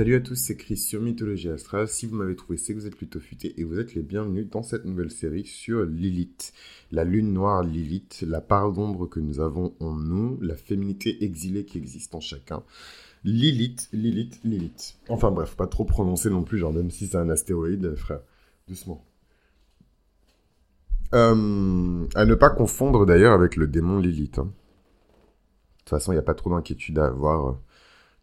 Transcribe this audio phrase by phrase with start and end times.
[0.00, 1.86] Salut à tous, c'est Chris sur Mythologie Astra.
[1.86, 4.48] Si vous m'avez trouvé, c'est que vous êtes plutôt futé et vous êtes les bienvenus
[4.48, 6.54] dans cette nouvelle série sur Lilith.
[6.90, 11.66] La lune noire Lilith, la part d'ombre que nous avons en nous, la féminité exilée
[11.66, 12.62] qui existe en chacun.
[13.24, 14.96] Lilith, Lilith, Lilith.
[15.10, 18.22] Enfin bref, pas trop prononcer non plus, genre même si c'est un astéroïde, frère.
[18.68, 19.04] Doucement.
[21.12, 24.38] Euh, à ne pas confondre d'ailleurs avec le démon Lilith.
[24.38, 24.44] hein.
[24.44, 27.58] De toute façon, il n'y a pas trop d'inquiétude à avoir.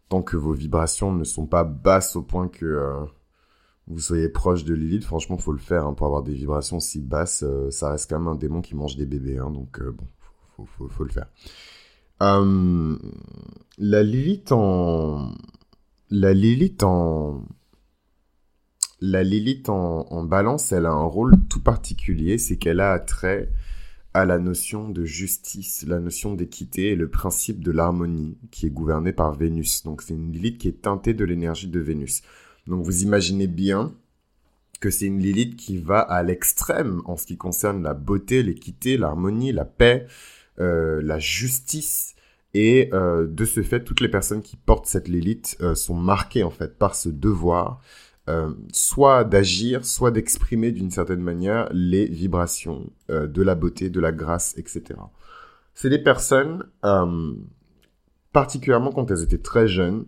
[0.08, 3.04] Tant que vos vibrations ne sont pas basses au point que euh,
[3.88, 5.86] vous soyez proche de Lilith, franchement, faut le faire.
[5.86, 8.74] hein, pour avoir des vibrations si basses, euh, ça reste quand même un démon qui
[8.74, 9.38] mange des bébés.
[9.38, 10.04] hein, donc, euh, bon,
[10.66, 11.28] faut, faut, le faire.
[12.22, 12.98] Euh,
[13.78, 15.32] la Lilith en...
[16.10, 17.42] La Lilith en...
[19.00, 23.48] La Lilith en, en balance, elle a un rôle tout particulier, c'est qu'elle a attrait
[24.18, 28.70] à la notion de justice, la notion d'équité et le principe de l'harmonie qui est
[28.70, 29.84] gouverné par Vénus.
[29.84, 32.22] Donc c'est une Lilith qui est teintée de l'énergie de Vénus.
[32.66, 33.94] Donc vous imaginez bien
[34.80, 38.96] que c'est une Lilith qui va à l'extrême en ce qui concerne la beauté, l'équité,
[38.96, 40.08] l'harmonie, la paix,
[40.58, 42.16] euh, la justice.
[42.54, 46.42] Et euh, de ce fait, toutes les personnes qui portent cette Lilith euh, sont marquées
[46.42, 47.80] en fait par ce devoir
[48.28, 54.00] euh, soit d'agir, soit d'exprimer d'une certaine manière les vibrations euh, de la beauté, de
[54.00, 55.00] la grâce, etc.
[55.72, 57.32] C'est des personnes, euh,
[58.32, 60.04] particulièrement quand elles étaient très jeunes,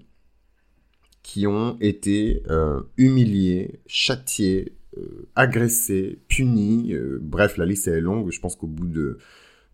[1.23, 2.43] qui ont été
[2.97, 4.75] humiliées, châtiées,
[5.37, 6.95] agressées, punies.
[7.21, 8.33] bref, la liste est longue.
[8.33, 9.19] Je pense qu'au bout de,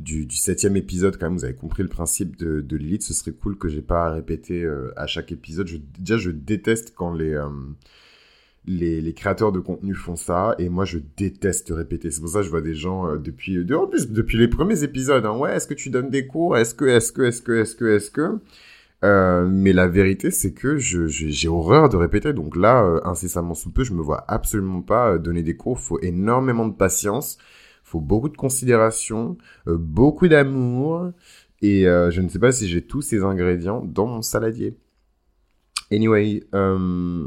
[0.01, 3.05] du, septième épisode, quand même, vous avez compris le principe de, de Lilith.
[3.05, 5.69] Ce serait cool que j'ai pas à répéter à chaque épisode.
[5.99, 7.41] Déjà, je déteste quand les...
[8.67, 12.11] les, créateurs de contenu font ça et moi je déteste répéter.
[12.11, 15.25] C'est pour ça que je vois des gens euh, depuis depuis les premiers épisodes.
[15.25, 16.57] hein, ouais, est-ce que tu donnes des cours?
[16.57, 18.39] Est-ce que est-ce que est-ce que est-ce que est-ce que?
[19.05, 22.33] Euh, mais la vérité c'est que j'ai horreur de répéter.
[22.33, 25.79] Donc là euh, incessamment sous peu, je me vois absolument pas euh, donner des cours.
[25.79, 27.39] Faut énormément de patience,
[27.85, 29.37] faut beaucoup de considération,
[29.69, 31.13] euh, beaucoup d'amour
[31.63, 34.77] et euh, je ne sais pas si j'ai tous ces ingrédients dans mon saladier.
[35.93, 37.27] Anyway, euh,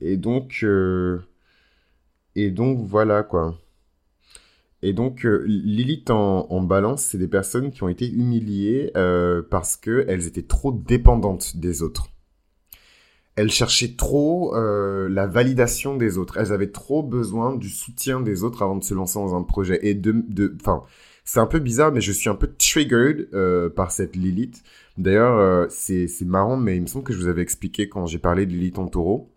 [0.00, 1.20] et donc, euh,
[2.34, 3.58] et donc voilà quoi.
[4.82, 9.76] Et donc euh, Lilith en, balance, c'est des personnes qui ont été humiliées euh, parce
[9.76, 12.08] que elles étaient trop dépendantes des autres.
[13.34, 16.38] Elles cherchaient trop euh, la validation des autres.
[16.38, 19.78] Elles avaient trop besoin du soutien des autres avant de se lancer dans un projet.
[19.82, 20.82] Et de, enfin,
[21.24, 24.62] c'est un peu bizarre, mais je suis un peu triggered euh, par cette Lilith.
[24.96, 28.44] D'ailleurs, c'est marrant, mais il me semble que je vous avais expliqué quand j'ai parlé
[28.46, 29.30] de Lilith en taureau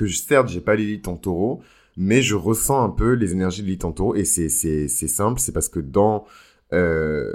[0.00, 1.60] que certes, j'ai pas Lilith en taureau,
[1.96, 4.48] mais je ressens un peu les énergies de Lilith en taureau, et c'est,
[4.88, 6.24] simple, c'est parce que dans...
[6.72, 7.32] Euh,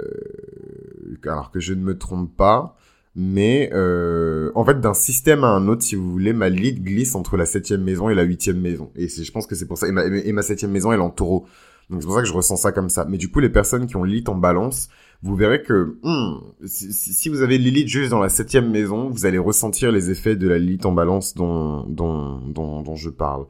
[1.24, 2.76] alors que je ne me trompe pas,
[3.14, 7.14] mais euh, en fait, d'un système à un autre, si vous voulez, ma Lilith glisse
[7.14, 8.90] entre la septième maison et la huitième maison.
[8.96, 9.88] Et je pense que c'est pour ça.
[9.88, 11.46] Et ma, et ma septième maison, elle est en taureau.
[11.90, 13.04] Donc c'est pour ça que je ressens ça comme ça.
[13.08, 14.88] Mais du coup, les personnes qui ont Lilith en balance,
[15.22, 19.24] vous verrez que hmm, si, si- vous avez Lilith juste dans la septième maison, vous
[19.26, 23.46] allez ressentir les effets de la Lilith en balance dont, dont, dont, dont je parle.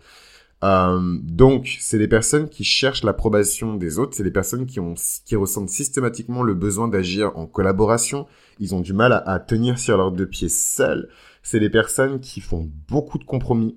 [0.64, 4.94] Euh, donc, c'est des personnes qui cherchent l'approbation des autres, c'est des personnes qui, ont,
[5.26, 8.26] qui ressentent systématiquement le besoin d'agir en collaboration,
[8.58, 11.08] ils ont du mal à, à tenir sur leurs deux pieds seuls,
[11.42, 13.76] c'est des personnes qui font beaucoup de compromis,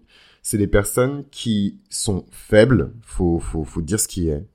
[0.49, 4.47] c'est des personnes qui sont faibles, faut, faut, faut dire ce qui est.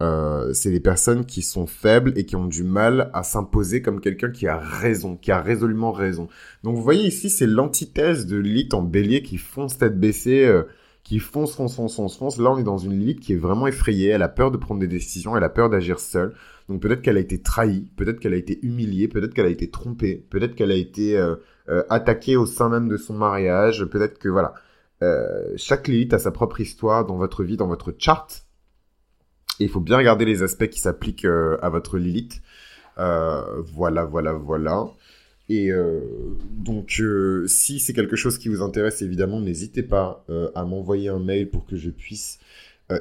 [0.00, 4.00] Euh, c'est des personnes qui sont faibles et qui ont du mal à s'imposer comme
[4.00, 6.28] quelqu'un qui a raison, qui a résolument raison.
[6.62, 10.62] Donc vous voyez ici, c'est l'antithèse de Lilith en bélier qui fonce tête baissée, euh,
[11.02, 12.38] qui fonce, fonce, fonce, fonce, fonce.
[12.38, 14.80] Là, on est dans une Lilith qui est vraiment effrayée, elle a peur de prendre
[14.80, 16.34] des décisions, elle a peur d'agir seule.
[16.68, 19.70] Donc peut-être qu'elle a été trahie, peut-être qu'elle a été humiliée, peut-être qu'elle a été
[19.70, 21.34] trompée, peut-être qu'elle a été euh,
[21.90, 24.54] attaquée au sein même de son mariage, peut-être que voilà.
[25.02, 28.46] Euh, chaque Lilith a sa propre histoire dans votre vie, dans votre chart.
[29.60, 32.40] Et il faut bien regarder les aspects qui s'appliquent euh, à votre Lilith.
[32.98, 34.86] Euh, voilà, voilà, voilà.
[35.48, 35.70] Et
[36.50, 37.02] donc,
[37.46, 41.66] si c'est quelque chose qui vous intéresse, évidemment, n'hésitez pas à m'envoyer un mail pour
[41.66, 42.38] que je puisse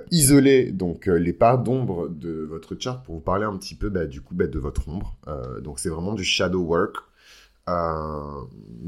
[0.09, 4.06] isoler donc les parts d'ombre de votre chart pour vous parler un petit peu bah,
[4.06, 5.15] du coup bah, de votre ombre.
[5.63, 6.98] Donc, c'est vraiment du shadow work.
[7.69, 8.42] Euh,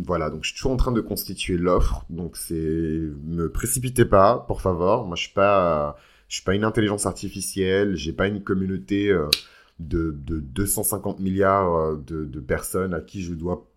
[0.05, 2.05] voilà, donc je suis toujours en train de constituer l'offre.
[2.09, 5.05] Donc, c'est me précipitez pas, pour favor.
[5.05, 5.95] Moi, je suis pas,
[6.27, 7.95] je suis pas une intelligence artificielle.
[7.95, 9.09] J'ai pas une communauté.
[9.09, 9.27] euh,
[9.79, 13.67] de, de 250 milliards euh, de, personnes à qui je dois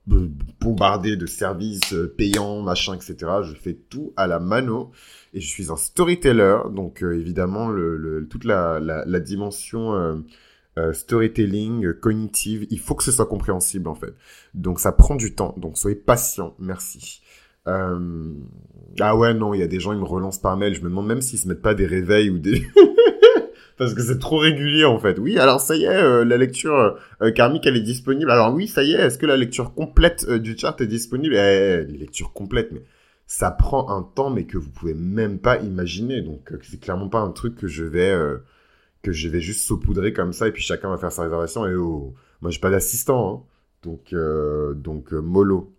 [0.61, 3.17] bombarder de services payants, machin, etc.
[3.43, 4.93] Je fais tout à la mano
[5.33, 10.23] et je suis un storyteller, donc évidemment le, toute la, la dimension
[10.79, 14.15] euh, storytelling, euh, cognitive, il faut que ce soit compréhensible en fait.
[14.55, 17.23] Donc ça prend du temps, donc soyez patient, merci.
[17.67, 18.33] Euh...
[19.01, 20.75] Ah ouais, non, il y a des gens, ils me relancent par mail.
[20.75, 22.63] Je me demande même s'ils se mettent pas des réveils ou des...
[23.79, 25.19] Parce que c'est trop régulier, en fait.
[25.19, 28.31] Oui, alors ça y est, euh, la lecture euh, karmique, elle est disponible.
[28.31, 31.35] Alors oui, ça y est, est-ce que la lecture complète du chart est disponible?
[31.35, 32.83] Eh, lecture complète, mais
[33.27, 36.23] ça prend un temps, mais que vous pouvez même pas imaginer.
[36.23, 38.15] Donc, c'est clairement pas un truc que je vais...
[39.07, 41.67] que je vais juste saupoudrer comme ça, et puis chacun va faire sa réservation.
[41.67, 43.53] Et oh, moi, j'ai pas d'assistant, hein.
[43.83, 44.15] Donc,
[44.83, 45.77] donc mollo.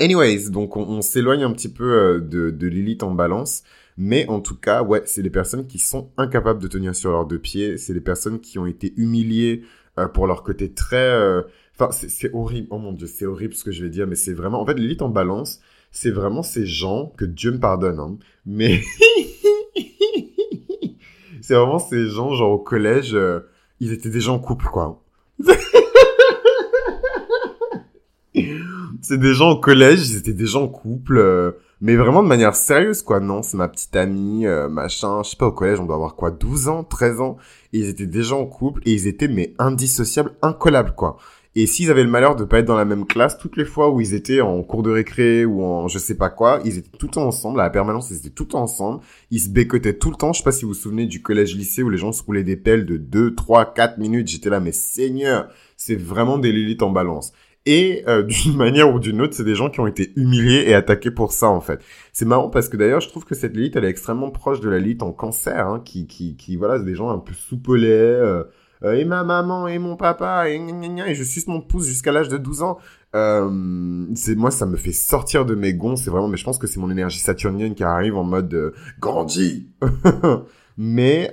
[0.00, 3.62] Anyways, donc on, s'éloigne un petit peu euh, de, de Lilith en balance.
[3.96, 7.26] Mais en tout cas, ouais, c'est les personnes qui sont incapables de tenir sur leurs
[7.26, 7.78] deux pieds.
[7.78, 9.62] C'est les personnes qui ont été humiliées
[9.98, 10.96] euh, pour leur côté très...
[10.96, 11.42] Euh,
[11.78, 12.66] enfin, c'est horrible.
[12.70, 14.08] Oh mon dieu, c'est horrible ce que je vais dire.
[14.08, 14.60] Mais c'est vraiment...
[14.60, 15.60] En fait, Lilith en balance,
[15.92, 18.00] c'est vraiment ces gens que Dieu me pardonne.
[18.00, 18.80] Hein, mais...
[21.44, 23.16] c'est vraiment ces gens, genre au collège,
[23.80, 25.02] ils étaient déjà en couple, quoi.
[29.02, 32.54] c'est des gens au collège, ils étaient déjà en couple, euh, mais vraiment de manière
[32.56, 33.20] sérieuse, quoi.
[33.20, 36.16] Non, c'est ma petite amie, euh, machin, je sais pas, au collège, on doit avoir
[36.16, 37.36] quoi, 12 ans, 13 ans,
[37.72, 41.18] et ils étaient déjà en couple, et ils étaient, mais indissociables, incollables, quoi.
[41.56, 43.90] Et s'ils avaient le malheur de pas être dans la même classe, toutes les fois
[43.90, 46.98] où ils étaient en cours de récré ou en je sais pas quoi, ils étaient
[46.98, 49.48] tout le temps ensemble, à la permanence, ils étaient tout le temps ensemble, ils se
[49.48, 50.32] bécotaient tout le temps.
[50.32, 52.56] Je sais pas si vous vous souvenez du collège-lycée où les gens se roulaient des
[52.56, 54.26] pelles de 2, 3, 4 minutes.
[54.26, 57.32] J'étais là, mais seigneur, c'est vraiment des Lilith en balance.
[57.66, 60.74] Et euh, d'une manière ou d'une autre, c'est des gens qui ont été humiliés et
[60.74, 61.80] attaqués pour ça en fait.
[62.12, 64.68] C'est marrant parce que d'ailleurs, je trouve que cette Lilith, elle est extrêmement proche de
[64.68, 67.86] la Lilith en cancer, hein, qui, qui, qui, voilà, c'est des gens un peu soupolés.
[67.90, 68.42] Euh,
[68.82, 72.28] euh, et ma maman et mon papa et, et je suce mon pouce jusqu'à l'âge
[72.28, 72.78] de 12 ans.
[73.14, 75.96] Euh, c'est moi, ça me fait sortir de mes gonds.
[75.96, 78.74] C'est vraiment, mais je pense que c'est mon énergie saturnienne qui arrive en mode euh,
[78.98, 79.68] grandis.
[80.76, 81.30] mais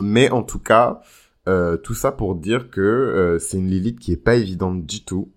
[0.00, 1.00] mais en tout cas,
[1.48, 5.04] euh, tout ça pour dire que euh, c'est une Lilith qui est pas évidente du
[5.04, 5.32] tout.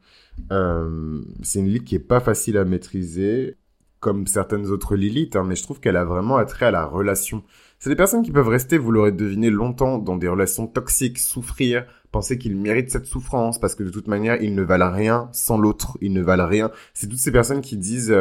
[0.51, 3.57] Euh, c'est une Lilith qui est pas facile à maîtriser,
[4.00, 7.44] comme certaines autres Lilith, hein, mais je trouve qu'elle a vraiment attrait à la relation.
[7.79, 11.85] C'est des personnes qui peuvent rester, vous l'aurez deviné, longtemps dans des relations toxiques, souffrir,
[12.11, 15.57] penser qu'ils méritent cette souffrance, parce que de toute manière, ils ne valent rien sans
[15.57, 16.71] l'autre, ils ne valent rien.
[16.93, 18.13] C'est toutes ces personnes qui disent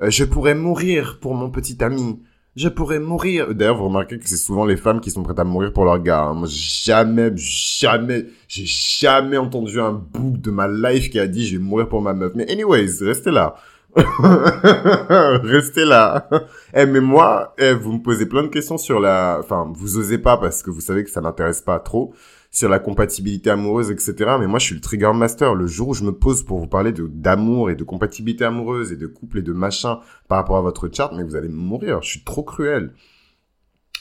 [0.00, 2.20] Je pourrais mourir pour mon petit ami»,
[2.54, 3.54] je pourrais mourir.
[3.54, 6.02] D'ailleurs, vous remarquez que c'est souvent les femmes qui sont prêtes à mourir pour leur
[6.02, 6.24] gars.
[6.24, 6.34] Hein.
[6.34, 11.56] Moi, jamais, jamais, j'ai jamais entendu un book de ma life qui a dit je
[11.56, 12.32] vais mourir pour ma meuf.
[12.34, 13.54] Mais anyways, restez là.
[15.44, 16.28] restez là.
[16.74, 20.18] Eh, mais moi, eh, vous me posez plein de questions sur la, enfin, vous osez
[20.18, 22.14] pas parce que vous savez que ça n'intéresse pas trop
[22.50, 24.36] sur la compatibilité amoureuse, etc.
[24.38, 25.54] Mais moi, je suis le trigger master.
[25.54, 28.96] Le jour où je me pose pour vous parler d'amour et de compatibilité amoureuse et
[28.96, 32.02] de couple et de machin par rapport à votre chart, mais vous allez mourir.
[32.02, 32.92] Je suis trop cruel.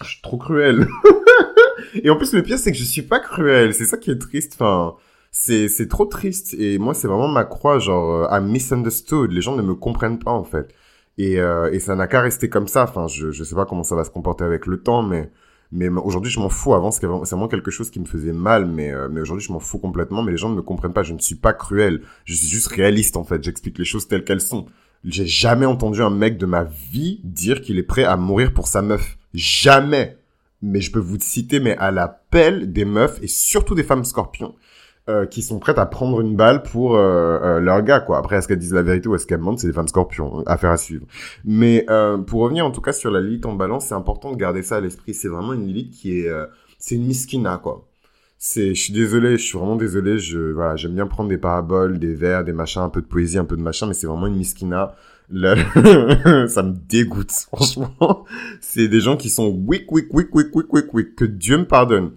[0.04, 0.88] Je suis trop cruel.
[1.96, 3.74] et en plus, le pire, c'est que je suis pas cruel.
[3.74, 4.54] C'est ça qui est triste.
[4.56, 4.96] Enfin,
[5.32, 6.54] c'est c'est trop triste.
[6.56, 7.80] Et moi, c'est vraiment ma croix.
[7.80, 9.32] Genre, euh, I'm misunderstood.
[9.32, 10.74] Les gens ne me comprennent pas en fait.
[11.18, 12.84] Et, euh, et ça n'a qu'à rester comme ça.
[12.84, 15.32] Enfin, je je sais pas comment ça va se comporter avec le temps, mais
[15.72, 16.74] mais aujourd'hui, je m'en fous.
[16.74, 19.60] Avant, c'est vraiment quelque chose qui me faisait mal, mais, euh, mais aujourd'hui, je m'en
[19.60, 20.22] fous complètement.
[20.22, 21.04] Mais les gens ne me comprennent pas.
[21.04, 22.02] Je ne suis pas cruel.
[22.26, 23.42] Je suis juste réaliste, en fait.
[23.44, 24.66] J'explique les choses telles qu'elles sont.
[25.06, 28.68] J'ai jamais entendu un mec de ma vie dire qu'il est prêt à mourir pour
[28.68, 29.18] sa meuf.
[29.34, 30.18] Jamais.
[30.62, 34.56] Mais je peux vous citer, mais à l'appel des meufs et surtout des femmes scorpions
[35.12, 38.18] euh, qui sont prêtes à prendre une balle pour euh, euh, leur gars quoi.
[38.18, 40.72] Après est-ce qu'elles disent la vérité ou est-ce qu'elles mentent, c'est des femmes scorpions, affaire
[40.72, 41.06] à suivre.
[41.46, 41.86] Mais
[42.28, 44.78] pour revenir en tout cas sur la Lilith en balance, c'est important de garder ça
[44.78, 46.32] à l'esprit, c'est vraiment une Lilith qui est
[46.80, 47.88] c'est une miskina quoi.
[48.40, 52.16] Je suis désolé, je suis vraiment désolé, je voilà, j'aime bien prendre des paraboles, des
[52.16, 54.38] vers, des machins, un peu de poésie, un peu de machin mais c'est vraiment une
[54.38, 54.96] miskina.
[55.34, 55.56] Là,
[56.48, 58.26] ça me dégoûte, franchement.
[58.60, 61.66] C'est des gens qui sont wick, wick, wick, wick, wick, wick, wick, que Dieu me
[61.66, 62.12] pardonne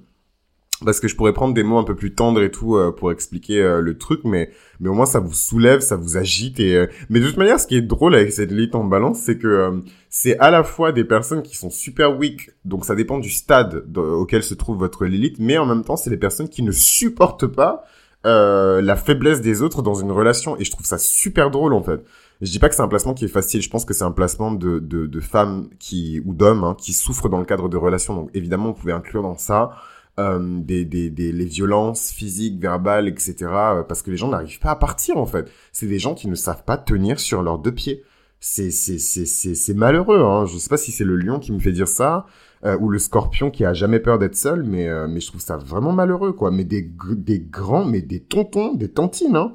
[0.84, 3.10] parce que je pourrais prendre des mots un peu plus tendres et tout euh, pour
[3.10, 4.50] expliquer euh, le truc, mais
[4.80, 7.58] mais au moins ça vous soulève, ça vous agite et euh, mais de toute manière,
[7.58, 10.92] ce qui est drôle avec cette lit en balance, c'est que c'est à la fois
[10.92, 15.04] des personnes qui sont super weak, donc ça dépend du stade auquel se trouve votre
[15.04, 17.84] Lilith, mais en même temps, c'est des personnes qui ne supportent pas
[18.24, 22.02] la faiblesse des autres dans une relation et je trouve ça super drôle en fait.
[22.40, 24.10] Je dis pas que c'est un placement qui est facile, je pense que c'est un
[24.10, 27.76] placement de, de, de femmes qui ou d'hommes hein, qui souffrent dans le cadre de
[27.76, 28.14] relations.
[28.14, 29.72] Donc évidemment, vous pouvez inclure dans ça
[30.20, 33.34] euh, des, des, des, les violences physiques, verbales, etc.
[33.40, 35.50] Euh, parce que les gens n'arrivent pas à partir en fait.
[35.72, 38.04] C'est des gens qui ne savent pas tenir sur leurs deux pieds.
[38.38, 40.20] C'est c'est c'est c'est c'est malheureux.
[40.20, 40.46] Hein.
[40.46, 42.26] Je sais pas si c'est le lion qui me fait dire ça
[42.64, 45.56] euh, ou le scorpion qui a jamais peur d'être seul, mais mais je trouve ça
[45.56, 46.52] vraiment malheureux quoi.
[46.52, 49.52] Mais des des grands, mais des tontons, des tantines, hein.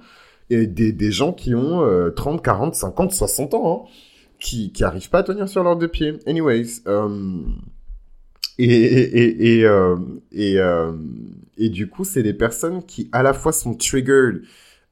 [0.49, 1.85] et des des gens qui ont
[2.15, 3.89] 30, 40, 50, 60 ans, hein,
[4.41, 6.19] qui qui arrivent pas à tenir sur leurs deux pieds.
[6.27, 6.81] Anyways.
[6.87, 7.43] Euh,
[8.65, 9.95] et et et euh,
[10.31, 10.91] et, euh,
[11.57, 14.43] et du coup, c'est des personnes qui à la fois sont triggered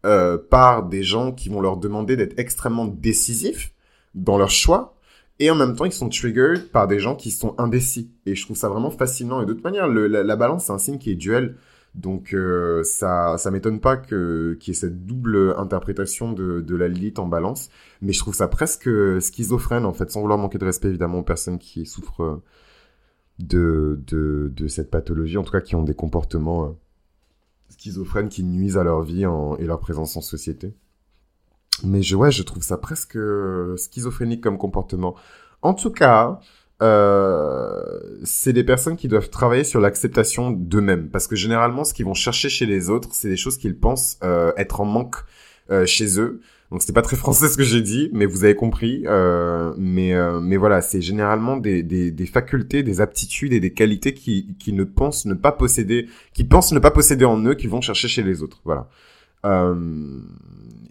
[0.05, 3.73] euh, par des gens qui vont leur demander d'être extrêmement décisifs
[4.15, 4.97] dans leur choix,
[5.39, 8.11] et en même temps, ils sont triggered par des gens qui sont indécis.
[8.25, 9.41] Et je trouve ça vraiment fascinant.
[9.41, 11.55] Et de toute manière, la, la, balance, c'est un signe qui est duel.
[11.95, 16.75] Donc euh, ça ça m'étonne pas que qu'il y ait cette double interprétation de, de
[16.75, 17.69] la Lilith en balance,
[18.01, 21.23] mais je trouve ça presque schizophrène en fait, sans vouloir manquer de respect évidemment aux
[21.23, 22.41] personnes qui souffrent
[23.39, 26.69] de de, de cette pathologie, en tout cas qui ont des comportements euh,
[27.69, 29.23] schizophrènes qui nuisent à leur vie
[29.59, 30.73] et leur présence en société.
[31.83, 33.17] Mais je ouais, je trouve ça presque
[33.77, 35.15] schizophrénique comme comportement.
[35.61, 36.39] En tout cas,
[36.81, 41.09] euh, c'est des personnes qui doivent travailler sur l'acceptation d'eux-mêmes.
[41.09, 44.17] Parce que généralement, ce qu'ils vont chercher chez les autres, c'est des choses qu'ils pensent
[44.23, 45.17] euh, être en manque
[45.71, 46.41] euh, chez eux.
[46.71, 49.03] Donc c'était pas très français ce que j'ai dit, mais vous avez compris.
[49.05, 53.73] Euh, mais euh, mais voilà, c'est généralement des, des, des, facultés, des aptitudes et des
[53.73, 57.55] qualités qui, qui ne pensent ne pas posséder, qui pensent ne pas posséder en eux,
[57.55, 58.61] qui vont chercher chez les autres.
[58.65, 58.89] Voilà.
[59.45, 60.19] Euh,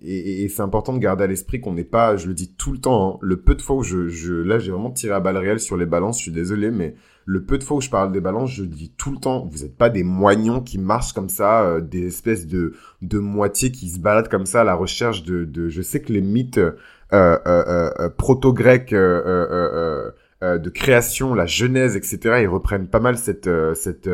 [0.02, 2.73] et, et c'est important de garder à l'esprit qu'on n'est pas, je le dis tout
[2.73, 5.21] le temps, hein, le peu de fois où je, je là j'ai vraiment tiré à
[5.21, 6.95] balles réelles sur les balances, je suis désolé, mais
[7.26, 9.64] le peu de fois où je parle des balances, je dis tout le temps, vous
[9.64, 13.88] n'êtes pas des moignons qui marchent comme ça, euh, des espèces de de moitiés qui
[13.90, 16.71] se baladent comme ça à la recherche de, de je sais que les mythes euh,
[17.12, 24.09] euh, euh, euh proto-grecs de création, la Genèse, etc., ils reprennent pas mal cette cette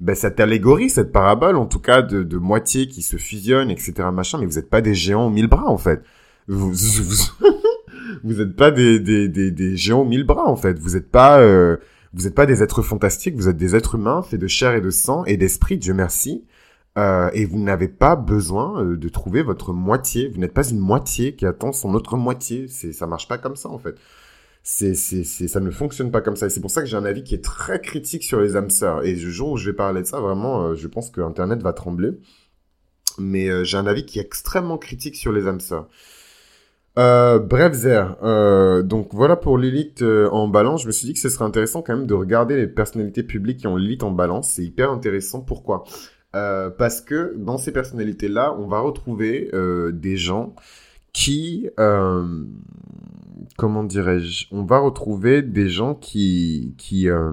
[0.00, 4.08] ben, cette allégorie, cette parabole, en tout cas, de, de moitié qui se fusionnent, etc.,
[4.12, 6.02] machin, mais vous n'êtes pas des géants aux mille bras, en fait.
[6.48, 10.78] Vous, vous, n'êtes pas des, des, des, des, géants aux mille bras, en fait.
[10.78, 11.76] Vous n'êtes pas, euh,
[12.12, 14.80] vous n'êtes pas des êtres fantastiques, vous êtes des êtres humains faits de chair et
[14.80, 16.44] de sang et d'esprit, Dieu merci.
[16.98, 20.28] Euh, et vous n'avez pas besoin euh, de trouver votre moitié.
[20.28, 22.66] Vous n'êtes pas une moitié qui attend son autre moitié.
[22.68, 23.94] C'est, ça marche pas comme ça, en fait
[24.62, 26.46] c'est, c'est, c'est, ça ne fonctionne pas comme ça.
[26.46, 28.70] Et c'est pour ça que j'ai un avis qui est très critique sur les âmes
[28.70, 29.04] sœurs.
[29.04, 31.62] Et le jour où je vais parler de ça, vraiment, euh, je pense que Internet
[31.62, 32.10] va trembler.
[33.18, 35.88] Mais euh, j'ai un avis qui est extrêmement critique sur les âmes sœurs.
[36.98, 38.16] Euh, bref, Zer.
[38.22, 40.82] Euh, donc voilà pour l'élite en balance.
[40.82, 43.58] Je me suis dit que ce serait intéressant quand même de regarder les personnalités publiques
[43.58, 44.50] qui ont l'élite en balance.
[44.50, 45.40] C'est hyper intéressant.
[45.40, 45.84] Pourquoi?
[46.32, 49.50] Parce que dans ces personnalités-là, on va retrouver
[49.92, 50.54] des gens
[51.12, 51.68] qui
[53.56, 57.32] comment dirais-je, on va retrouver des gens qui, qui, euh,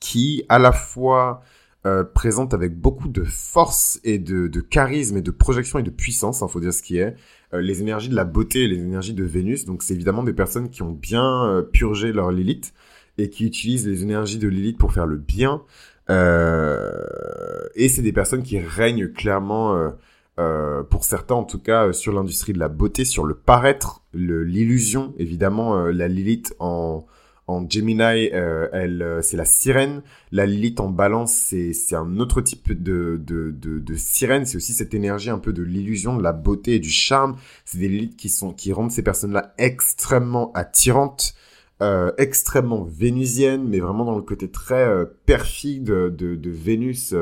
[0.00, 1.42] qui à la fois
[1.86, 6.40] euh, présentent avec beaucoup de force et de, charisme et de projection et de puissance,
[6.40, 7.16] il hein, faut dire ce qui est, euh,
[7.52, 9.64] les énergies de la beauté et les énergies de Vénus.
[9.64, 12.74] Donc c'est évidemment des personnes qui ont bien euh, purgé leur Lilith
[13.16, 15.62] et qui utilisent les énergies de Lilith pour faire le bien.
[16.08, 19.92] et c'est des personnes qui règnent clairement
[20.38, 24.04] euh, pour certains en tout cas, euh, sur l'industrie de la beauté, sur le paraître,
[24.14, 25.12] l'illusion.
[25.18, 27.04] Évidemment, euh, la Lilith en,
[27.48, 30.02] en Gemini, elle, c'est la sirène.
[30.30, 34.46] La Lilith en balance, c'est, c'est un autre type de, de, de, sirène.
[34.46, 37.36] C'est aussi cette énergie un peu de l'illusion, de la beauté et du charme.
[37.64, 41.34] C'est des Lilith qui sont, qui rendent ces personnes-là extrêmement attirantes.
[41.80, 47.14] Euh, extrêmement vénusiennes, mais vraiment dans le côté très perfide de, Vénus,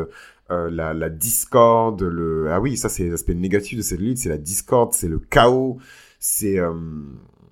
[0.51, 4.39] euh, la, discorde, le ah oui ça c'est l'aspect négatif de cette lutte, c'est la
[4.39, 5.79] discorde, c'est le chaos,
[6.21, 6.73] c'est euh,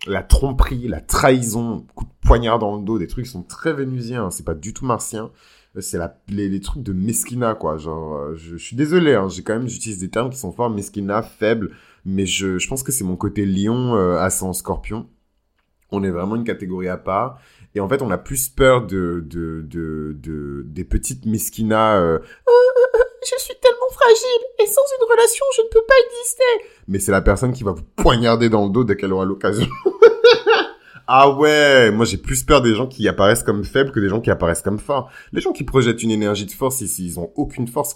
[0.06, 1.86] la tromperie, la trahison,
[2.24, 4.84] poignard dans le dos, des trucs qui sont très vénusiens, hein, c'est pas du tout
[4.84, 5.30] martien,
[5.76, 9.28] euh, c'est la les, les, trucs de mesquina quoi, genre je, je suis désolé, hein,
[9.28, 11.70] j'ai quand même j'utilise des termes qui sont forts, mesquina, faible,
[12.04, 15.08] mais je, je pense que c'est mon côté lion euh, ascendant scorpion.
[15.90, 17.38] On est vraiment une catégorie à part.
[17.74, 21.98] Et en fait, on a plus peur de, de, de, de des petites mesquinas.
[21.98, 22.18] Euh,
[23.26, 26.68] je suis tellement fragile et sans une relation, je ne peux pas exister.
[26.88, 29.68] Mais c'est la personne qui va vous poignarder dans le dos dès qu'elle aura l'occasion.
[31.06, 34.20] ah ouais, moi j'ai plus peur des gens qui apparaissent comme faibles que des gens
[34.20, 35.10] qui apparaissent comme forts.
[35.32, 37.94] Les gens qui projettent une énergie de force, ici, ils ont aucune force.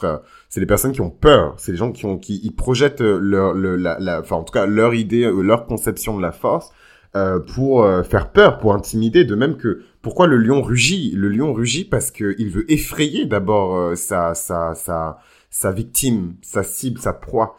[0.48, 1.54] C'est les personnes qui ont peur.
[1.56, 4.66] C'est les gens qui ont, qui ils projettent leur, la, la, enfin en tout cas
[4.66, 6.70] leur idée, euh, leur conception de la force
[7.16, 9.24] euh, pour euh, faire peur, pour intimider.
[9.24, 11.12] De même que pourquoi le lion rugit?
[11.16, 16.62] Le lion rugit parce qu'il veut effrayer d'abord euh, sa, sa, sa, sa victime, sa
[16.62, 17.56] cible, sa proie.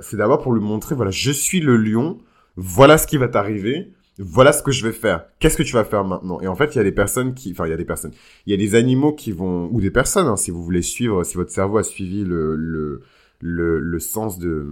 [0.00, 2.18] c'est d'abord pour lui montrer, voilà, je suis le lion,
[2.56, 5.26] voilà ce qui va t'arriver, voilà ce que je vais faire.
[5.38, 6.40] Qu'est-ce que tu vas faire maintenant?
[6.40, 8.12] Et en fait, il y a des personnes qui, enfin, il y a des personnes,
[8.46, 11.24] il y a des animaux qui vont, ou des personnes, hein, si vous voulez suivre,
[11.24, 13.02] si votre cerveau a suivi le, le,
[13.40, 14.66] le, le sens de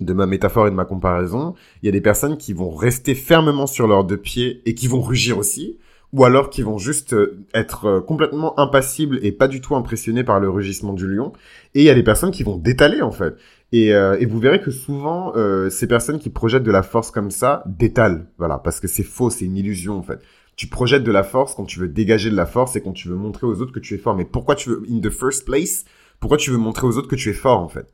[0.00, 3.14] de ma métaphore et de ma comparaison, il y a des personnes qui vont rester
[3.14, 5.78] fermement sur leurs deux pieds et qui vont rugir aussi,
[6.12, 10.24] ou alors qui vont juste euh, être euh, complètement impassibles et pas du tout impressionnés
[10.24, 11.32] par le rugissement du lion.
[11.74, 13.34] Et il y a des personnes qui vont détaler en fait.
[13.72, 15.32] Et, euh, et vous verrez que souvent,
[15.70, 19.30] ces personnes qui projettent de la force comme ça détalent, voilà, parce que c'est faux,
[19.30, 20.20] c'est une illusion en fait.
[20.56, 23.08] Tu projettes de la force quand tu veux dégager de la force et quand tu
[23.08, 24.14] veux montrer aux autres que tu es fort.
[24.14, 25.84] Mais pourquoi tu veux, in the first place,
[26.18, 27.86] pourquoi tu veux montrer aux autres que tu es fort en fait?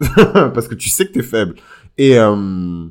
[0.14, 1.54] Parce que tu sais que t'es faible.
[1.96, 2.86] Et euh,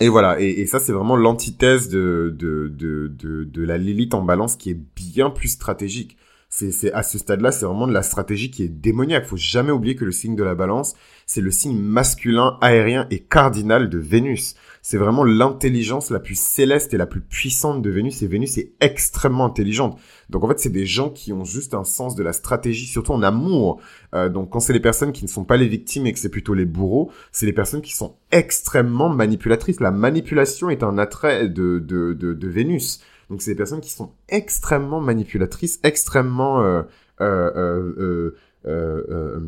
[0.00, 4.14] et voilà, et, et ça c'est vraiment l'antithèse de, de, de, de, de la Lilith
[4.14, 6.16] en balance qui est bien plus stratégique.
[6.50, 9.26] C'est, à ce stade-là, c'est vraiment de la stratégie qui est démoniaque.
[9.26, 10.94] Faut jamais oublier que le signe de la balance,
[11.26, 14.54] c'est le signe masculin, aérien et cardinal de Vénus.
[14.80, 18.22] C'est vraiment l'intelligence la plus céleste et la plus puissante de Vénus.
[18.22, 20.00] Et Vénus est extrêmement intelligente.
[20.30, 23.12] Donc en fait, c'est des gens qui ont juste un sens de la stratégie, surtout
[23.12, 23.82] en amour.
[24.14, 26.30] Euh, donc quand c'est les personnes qui ne sont pas les victimes et que c'est
[26.30, 29.80] plutôt les bourreaux, c'est les personnes qui sont extrêmement manipulatrices.
[29.80, 33.00] La manipulation est un attrait de, de, de, de Vénus.
[33.30, 36.62] Donc c'est des personnes qui sont extrêmement manipulatrices, extrêmement...
[36.62, 36.82] Euh,
[37.20, 39.40] euh, euh, euh, euh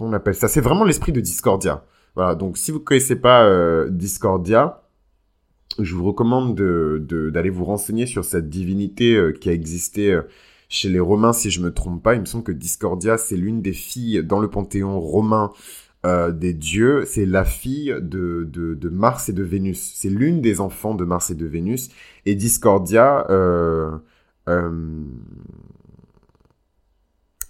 [0.00, 0.48] on appelle ça?
[0.48, 1.84] C'est vraiment l'esprit de Discordia.
[2.14, 4.82] Voilà, donc si vous ne connaissez pas euh, Discordia,
[5.78, 10.12] je vous recommande d'aller de, d'aller vous renseigner sur cette divinité euh, qui a existé
[10.12, 10.22] euh,
[10.68, 12.14] chez les Romains, si je me trompe pas.
[12.14, 15.52] Il me semble que Discordia, c'est l'une des filles dans le panthéon romain
[16.04, 17.04] des dieux.
[17.06, 19.92] C'est la fille de, Mars et de Vénus.
[19.94, 21.90] C'est l'une des enfants de Mars et de Vénus.
[22.26, 23.26] Et Discordia...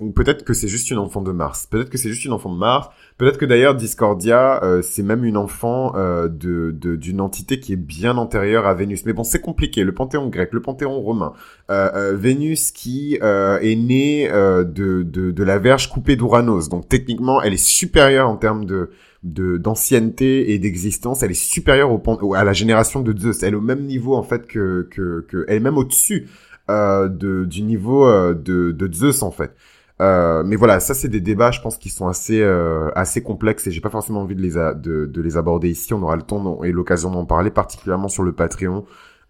[0.01, 1.67] ou peut-être que c'est juste une enfant de Mars.
[1.67, 2.89] Peut-être que c'est juste une enfant de Mars.
[3.17, 7.77] Peut-être que d'ailleurs Discordia, euh, c'est même une enfant euh, de d'une entité qui est
[7.77, 9.05] bien antérieure à Vénus.
[9.07, 9.83] Mais bon, c'est compliqué.
[9.83, 11.33] Le panthéon grec, le panthéon romain,
[11.71, 16.69] euh, euh Vénus qui est née de, de, de la Verge coupée d'Uranos.
[16.69, 18.91] Donc techniquement, elle est supérieure en termes de
[19.25, 21.25] de d'ancienneté et d'existence.
[21.25, 23.43] Elle est supérieure au, à la génération de Zeus.
[23.43, 26.29] Elle est au même niveau en fait que que, que elle est même au-dessus
[26.69, 29.57] de du niveau de de Zeus en fait.
[30.01, 33.67] Euh, mais voilà, ça c'est des débats, je pense, qui sont assez euh, assez complexes
[33.67, 35.93] et j'ai pas forcément envie de les de, de, les aborder ici.
[35.93, 38.85] On aura le temps et l'occasion d'en parler, particulièrement sur le Patreon,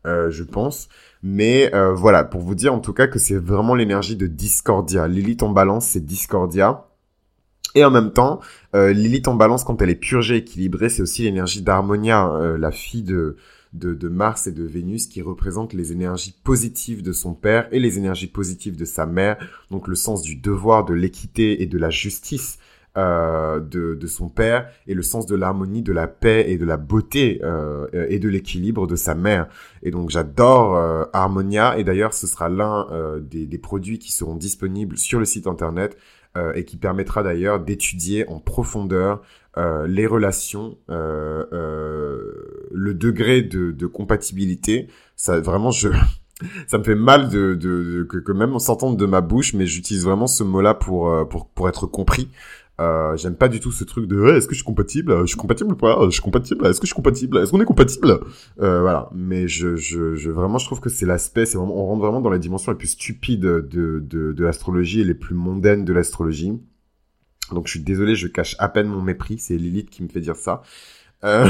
[0.06, 0.88] euh, je pense.
[1.22, 5.08] Mais euh, voilà, pour vous dire en tout cas que c'est vraiment l'énergie de Discordia.
[5.08, 6.84] Lilith en balance, c'est Discordia.
[7.74, 8.40] Et en même temps,
[8.74, 13.02] euh, Lilith en balance, quand elle est purgée, équilibrée, c'est aussi l'énergie d'Harmonia, la fille
[13.02, 13.36] de
[13.72, 17.98] de, Mars et de Vénus qui représentent les énergies positives de son père et les
[17.98, 19.36] énergies positives de sa mère,
[19.70, 22.58] donc le sens du devoir, de l'équité et de la justice
[22.96, 26.76] euh, de, son père et le sens de l'harmonie, de la paix et de la
[26.76, 29.48] beauté euh, et de l'équilibre de sa mère.
[29.82, 32.88] Et donc j'adore euh, Harmonia et d'ailleurs ce sera l'un
[33.20, 35.96] des, produits qui seront disponibles sur le site internet
[36.54, 39.22] et qui permettra d'ailleurs d'étudier en profondeur
[39.58, 44.86] euh, les relations, euh, euh, le degré de, compatibilité.
[45.16, 45.88] Ça, vraiment, je,
[46.68, 50.28] ça me fait mal de, que, même on s'entende de ma bouche, mais j'utilise vraiment
[50.28, 52.28] ce mot-là pour, pour, pour être compris.
[53.16, 55.22] J'aime pas du tout ce truc de est-ce que je suis compatible?
[55.22, 55.98] Je suis compatible ou pas?
[56.04, 56.64] Je suis compatible?
[56.64, 57.38] Est-ce que je suis compatible?
[57.38, 58.20] Est-ce qu'on est compatible?
[58.58, 59.10] Voilà.
[59.12, 62.30] Mais je, je, vraiment je trouve que c'est l'aspect c'est vraiment on rentre vraiment dans
[62.30, 66.60] la dimension la plus stupide de de, de l'astrologie et les plus mondaines de l'astrologie
[67.54, 70.20] donc je suis désolé, je cache à peine mon mépris, c'est Lilith qui me fait
[70.20, 70.62] dire ça.
[71.24, 71.48] Euh...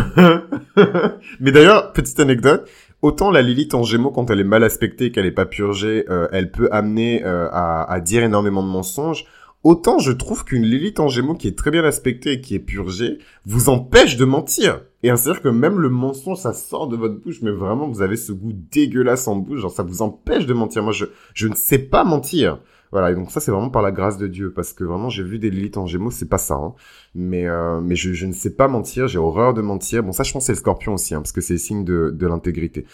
[1.40, 2.68] Mais d'ailleurs, petite anecdote,
[3.02, 6.28] autant la Lilith en Gémeaux, quand elle est mal aspectée qu'elle est pas purgée, euh,
[6.32, 9.24] elle peut amener euh, à, à, dire énormément de mensonges.
[9.64, 12.60] Autant je trouve qu'une Lilith en Gémeaux qui est très bien aspectée et qui est
[12.60, 14.82] purgée vous empêche de mentir.
[15.02, 18.16] Et c'est-à-dire que même le mensonge, ça sort de votre bouche, mais vraiment vous avez
[18.16, 20.82] ce goût dégueulasse en bouche, genre ça vous empêche de mentir.
[20.82, 22.60] Moi, je, je ne sais pas mentir.
[22.92, 25.22] Voilà, et donc ça c'est vraiment par la grâce de Dieu, parce que vraiment j'ai
[25.22, 26.74] vu des Lilith en Gémeaux, c'est pas ça, hein.
[27.14, 30.02] mais euh, mais je, je, ne sais pas mentir, j'ai horreur de mentir.
[30.02, 32.26] Bon ça je pense c'est le Scorpion aussi, hein, parce que c'est signe de, de
[32.26, 32.86] l'intégrité.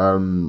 [0.00, 0.48] Euh,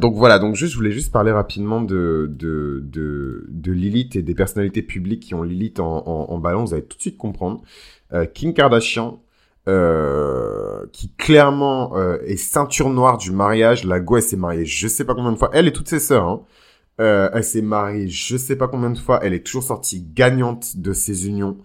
[0.00, 4.22] donc voilà, donc juste je voulais juste parler rapidement de de de, de Lilith et
[4.22, 7.16] des personnalités publiques qui ont Lilith en, en, en ballon, vous allez tout de suite
[7.16, 7.62] comprendre.
[8.12, 9.20] Euh, Kim Kardashian,
[9.66, 13.84] euh, qui clairement euh, est ceinture noire du mariage.
[13.84, 15.50] La go, elle s'est mariée je sais pas combien de fois.
[15.52, 16.24] Elle et toutes ses sœurs.
[16.28, 16.42] Hein.
[17.00, 19.20] Euh, elle s'est mariée je sais pas combien de fois.
[19.22, 21.58] Elle est toujours sortie gagnante de ses unions.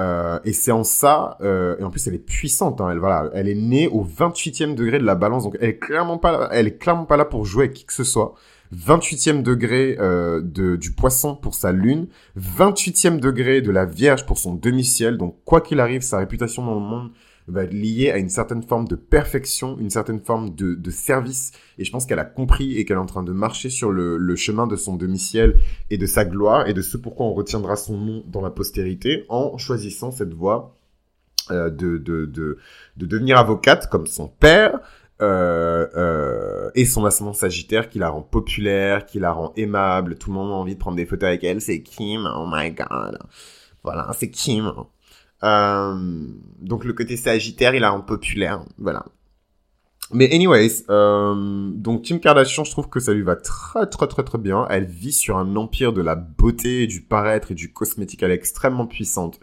[0.00, 2.80] Euh, et c'est en ça, euh, et en plus elle est puissante.
[2.80, 5.78] Hein, elle voilà, elle est née au 28e degré de la balance, donc elle est
[5.78, 8.34] clairement pas, elle est clairement pas là pour jouer avec qui que ce soit.
[8.74, 12.08] 28e degré euh, de, du poisson pour sa lune,
[12.40, 15.18] 28e degré de la Vierge pour son demi-ciel.
[15.18, 17.10] Donc quoi qu'il arrive, sa réputation dans le monde
[17.48, 21.52] va être liée à une certaine forme de perfection, une certaine forme de, de service.
[21.78, 24.36] Et je pense qu'elle a compris et qu'elle est en train de marcher sur le,
[24.36, 25.58] chemin de son demi-ciel
[25.90, 29.24] et de sa gloire et de ce pourquoi on retiendra son nom dans la postérité
[29.28, 30.76] en choisissant cette voie
[31.50, 32.58] euh, de, de, de,
[32.96, 34.80] de devenir avocate comme son père.
[35.20, 40.30] Euh, euh, et son ascendant sagittaire qui la rend populaire, qui la rend aimable, tout
[40.30, 43.18] le monde a envie de prendre des photos avec elle, c'est Kim, oh my god.
[43.84, 44.72] Voilà, c'est Kim.
[45.44, 46.26] Euh,
[46.60, 49.04] donc le côté sagittaire, il la rend populaire, voilà.
[50.12, 54.22] Mais anyways, euh, donc Kim Kardashian, je trouve que ça lui va très très très
[54.22, 54.66] très bien.
[54.68, 58.22] Elle vit sur un empire de la beauté, du paraître et du cosmétique.
[58.22, 59.40] Elle est extrêmement puissante.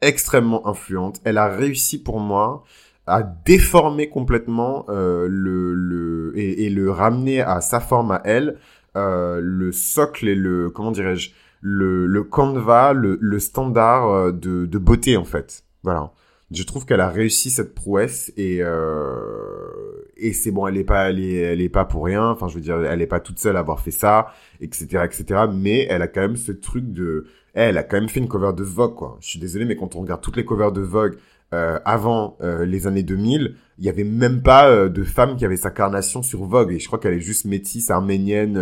[0.00, 1.20] extrêmement influente.
[1.24, 2.64] Elle a réussi pour moi
[3.06, 8.58] à déformer complètement euh, le, le et, le ramener à sa forme à elle,
[8.94, 14.78] le socle et le comment dirais-je, le, le canevas, le, le standard euh, de, de
[14.78, 15.64] beauté en fait.
[15.82, 16.12] Voilà.
[16.50, 21.08] Je trouve qu'elle a réussi cette prouesse et euh, et c'est bon, elle est pas
[21.08, 22.28] elle est, elle est pas pour rien.
[22.28, 25.44] Enfin, je veux dire, elle est pas toute seule à avoir fait ça, etc., etc.
[25.50, 28.52] Mais elle a quand même ce truc de, elle a quand même fait une cover
[28.54, 29.16] de Vogue quoi.
[29.20, 31.16] Je suis désolé, mais quand on regarde toutes les covers de Vogue
[31.54, 35.44] euh, avant euh, les années 2000, il y avait même pas euh, de femme qui
[35.44, 36.72] avait sa carnation sur Vogue.
[36.72, 38.58] Et je crois qu'elle est juste métisse, arménienne,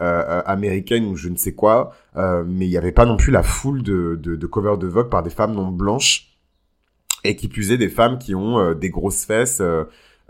[0.00, 1.92] euh, euh, américaine ou je ne sais quoi.
[2.16, 5.10] mais il n'y avait pas non plus la foule de, de, de covers de Vogue
[5.10, 6.30] par des femmes non blanches.
[7.26, 9.62] Et qui plus est des femmes qui ont des grosses fesses.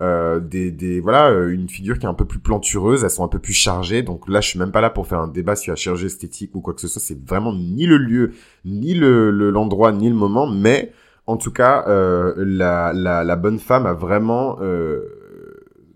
[0.01, 3.29] Euh, des, des voilà une figure qui est un peu plus plantureuse elles sont un
[3.29, 5.71] peu plus chargées donc là je suis même pas là pour faire un débat sur
[5.71, 8.33] la chirurgie esthétique ou quoi que ce soit c'est vraiment ni le lieu
[8.65, 10.93] ni le l'endroit ni le moment mais
[11.27, 15.01] en tout cas, euh, la, la, la, bonne femme a vraiment euh,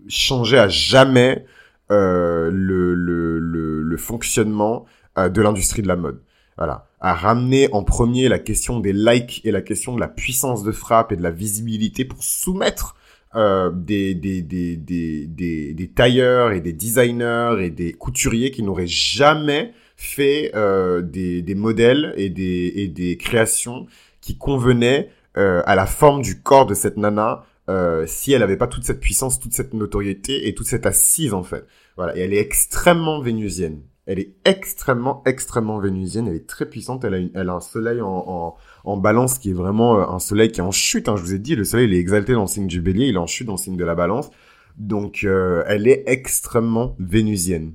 [0.07, 1.49] changé à jamais euh,
[1.89, 4.85] le, le, le, le, fonctionnement
[5.17, 6.21] euh, de l'industrie de la mode.
[6.57, 10.63] Voilà, a ramené en premier la question des likes et la question de la puissance
[10.63, 12.95] de frappe et de la visibilité pour soumettre
[13.35, 18.87] euh, des, des, des, des, des, tailleurs et des designers et des couturiers qui n'auraient
[18.87, 23.87] jamais fait euh, des, des modèles et des, et des créations
[24.19, 28.57] qui convenaient euh, à la forme du corps de cette nana euh, si elle avait
[28.57, 31.65] pas toute cette puissance, toute cette notoriété et toute cette assise en fait.
[31.99, 33.81] Voilà, et elle est extrêmement vénusienne.
[34.05, 36.29] Elle est extrêmement, extrêmement vénusienne.
[36.29, 37.03] Elle est très puissante.
[37.03, 40.19] Elle a, une, elle a un soleil en, en, balance qui est vraiment euh, un
[40.19, 41.09] soleil qui est en chute.
[41.09, 41.17] Hein.
[41.17, 43.15] Je vous ai dit, le soleil il est exalté dans le signe du bélier, il
[43.15, 44.29] est en chute dans le signe de la balance.
[44.77, 47.73] Donc, euh, elle est extrêmement vénusienne.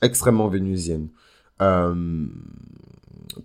[0.00, 1.08] Extrêmement vénusienne.
[1.62, 2.24] Euh,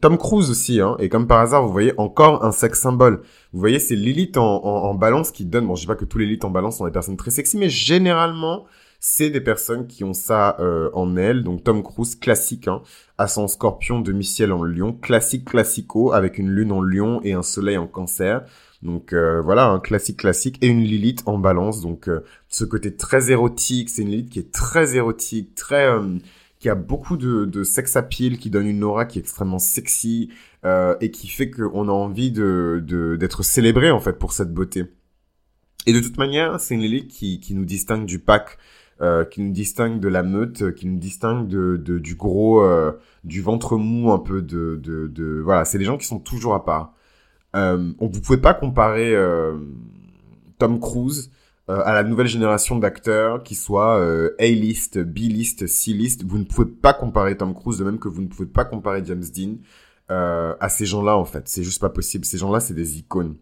[0.01, 3.23] Tom Cruise aussi, hein, et comme par hasard, vous voyez encore un sex symbole.
[3.53, 6.25] Vous voyez, c'est l'élite en, balance qui donne, bon, je dis pas que tous les
[6.25, 8.65] élites en balance sont des personnes très sexy, mais généralement,
[9.01, 11.43] c'est des personnes qui ont ça euh, en elles.
[11.43, 12.81] Donc Tom Cruise, classique, hein,
[13.17, 17.43] à son scorpion demi-ciel en lion, classique classico, avec une lune en lion et un
[17.43, 18.45] soleil en cancer.
[18.83, 21.81] Donc euh, voilà, un classique classique et une Lilith en balance.
[21.81, 25.89] Donc euh, ce côté très érotique, c'est une Lilith qui est très érotique, très
[26.61, 30.29] qui a beaucoup de, de sex appeal, qui donne une aura qui est extrêmement sexy
[30.63, 32.83] euh, et qui fait qu'on a envie de
[33.19, 34.85] d'être célébré en fait pour cette beauté.
[35.87, 38.59] Et de toute manière, c'est une Lily qui, qui nous distingue du pack,
[39.01, 42.91] euh, qui nous distingue de la meute, qui nous distingue de, du gros, euh,
[43.23, 46.53] du ventre mou un peu de, de, de voilà, c'est des gens qui sont toujours
[46.53, 46.93] à part.
[47.55, 49.57] Euh, on vous pouvez pas comparer euh,
[50.57, 51.31] Tom Cruise
[51.69, 56.23] euh, à la nouvelle génération d'acteurs qui soient euh, A-list, B-list, C-list.
[56.23, 59.03] Vous ne pouvez pas comparer Tom Cruise de même que vous ne pouvez pas comparer
[59.05, 59.55] James Dean
[60.11, 61.47] euh, à ces gens-là en fait.
[61.47, 62.25] C'est juste pas possible.
[62.25, 63.35] Ces gens-là, c'est des icônes.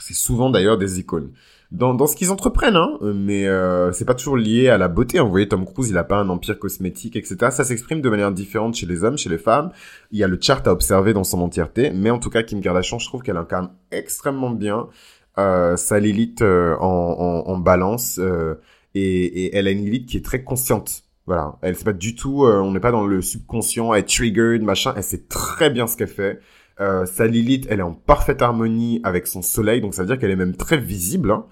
[0.00, 1.32] C'est souvent d'ailleurs des icônes.
[1.72, 5.18] Dans, dans ce qu'ils entreprennent, hein, mais euh, c'est pas toujours lié à la beauté.
[5.18, 5.24] Hein.
[5.24, 7.36] Vous voyez, Tom Cruise, il a pas un empire cosmétique, etc.
[7.50, 9.70] Ça s'exprime de manière différente chez les hommes, chez les femmes.
[10.10, 12.60] Il y a le chart à observer dans son entièreté, mais en tout cas, Kim
[12.60, 14.88] Kardashian, je trouve qu'elle incarne extrêmement bien
[15.38, 18.60] euh, sa Lilith euh, en, en, en, balance euh,
[18.94, 21.04] et, et, elle a une Lilith qui est très consciente.
[21.26, 24.08] Voilà, elle sait pas du tout, euh, on n'est pas dans le subconscient, elle est
[24.08, 26.40] triggered, machin, elle sait très bien ce qu'elle fait.
[26.80, 30.18] Euh, sa Lilith, elle est en parfaite harmonie avec son soleil, donc ça veut dire
[30.18, 31.46] qu'elle est même très visible, hein,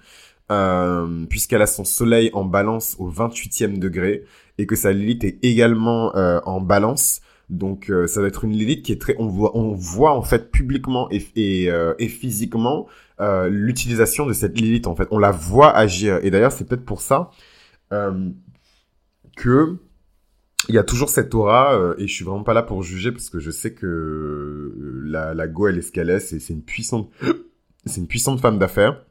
[0.51, 4.23] euh, puisqu'elle a son soleil en balance au 28e degré,
[4.57, 7.21] et que sa Lilith est également en balance.
[7.49, 10.51] Donc ça va être une Lilith qui est très, on voit, on voit en fait
[10.51, 12.87] publiquement et, et, et physiquement
[13.21, 15.07] euh, l'utilisation de cette Lilith en fait.
[15.11, 16.19] On la voit agir.
[16.23, 17.29] Et d'ailleurs, c'est peut-être pour ça
[17.93, 18.31] euh,
[19.37, 19.77] que
[20.69, 23.11] il y a toujours cette aura, euh, et je suis vraiment pas là pour juger
[23.11, 26.63] parce que je sais que la, la Go elle est ce qu'elle est, c'est une
[26.63, 27.09] puissante,
[27.85, 29.03] c'est une puissante femme d'affaires,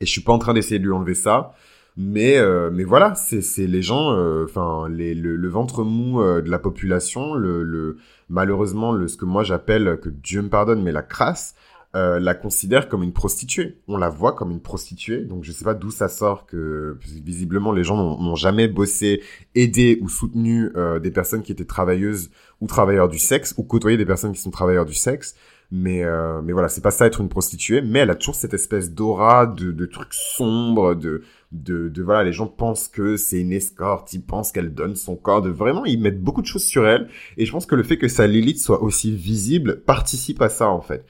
[0.00, 1.54] et je suis pas en train d'essayer de lui enlever ça,
[1.96, 2.38] mais
[2.70, 7.64] mais voilà, c'est les gens, enfin les le, le, ventre mou de la population, le,
[7.64, 7.96] le
[8.28, 11.56] malheureusement le ce que moi j'appelle que Dieu me pardonne, mais la crasse,
[11.96, 13.78] euh, la considère comme une prostituée.
[13.88, 15.24] On la voit comme une prostituée.
[15.24, 19.22] Donc je sais pas d'où ça sort que visiblement les gens n'ont jamais bossé,
[19.54, 23.96] aidé ou soutenu euh, des personnes qui étaient travailleuses ou travailleurs du sexe ou côtoyé
[23.96, 25.34] des personnes qui sont travailleurs du sexe.
[25.70, 27.80] Mais euh, mais voilà, c'est pas ça être une prostituée.
[27.80, 31.22] Mais elle a toujours cette espèce d'aura de, de trucs sombres, de
[31.52, 35.16] de, de voilà, les gens pensent que c'est une escorte, ils pensent qu'elle donne son
[35.16, 37.08] corps, de vraiment ils mettent beaucoup de choses sur elle.
[37.38, 40.68] Et je pense que le fait que sa Lilith soit aussi visible participe à ça
[40.68, 41.06] en fait.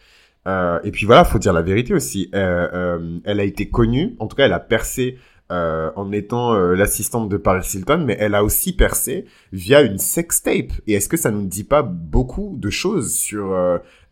[0.48, 2.30] Euh, et puis voilà, faut dire la vérité aussi.
[2.34, 5.18] Euh, euh, elle a été connue, en tout cas, elle a percé
[5.50, 10.72] en étant l'assistante de Paris Hilton, mais elle a aussi percé via une sextape.
[10.87, 13.56] Et est-ce que ça nous dit pas beaucoup de choses sur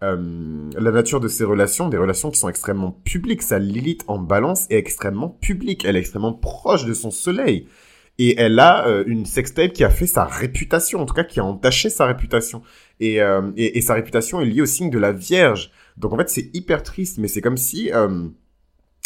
[0.01, 3.42] la nature de ces relations, des relations qui sont extrêmement publiques?
[3.42, 7.68] Sa Lilith en balance est extrêmement publique, elle est extrêmement proche de son soleil.
[8.16, 11.44] Et elle a une sextape qui a fait sa réputation, en tout cas qui a
[11.44, 12.62] entaché sa réputation.
[12.99, 13.18] Et,
[13.59, 15.70] et, sa réputation est liée au signe de la Vierge.
[15.97, 17.91] Donc en fait c'est hyper triste, mais c'est comme si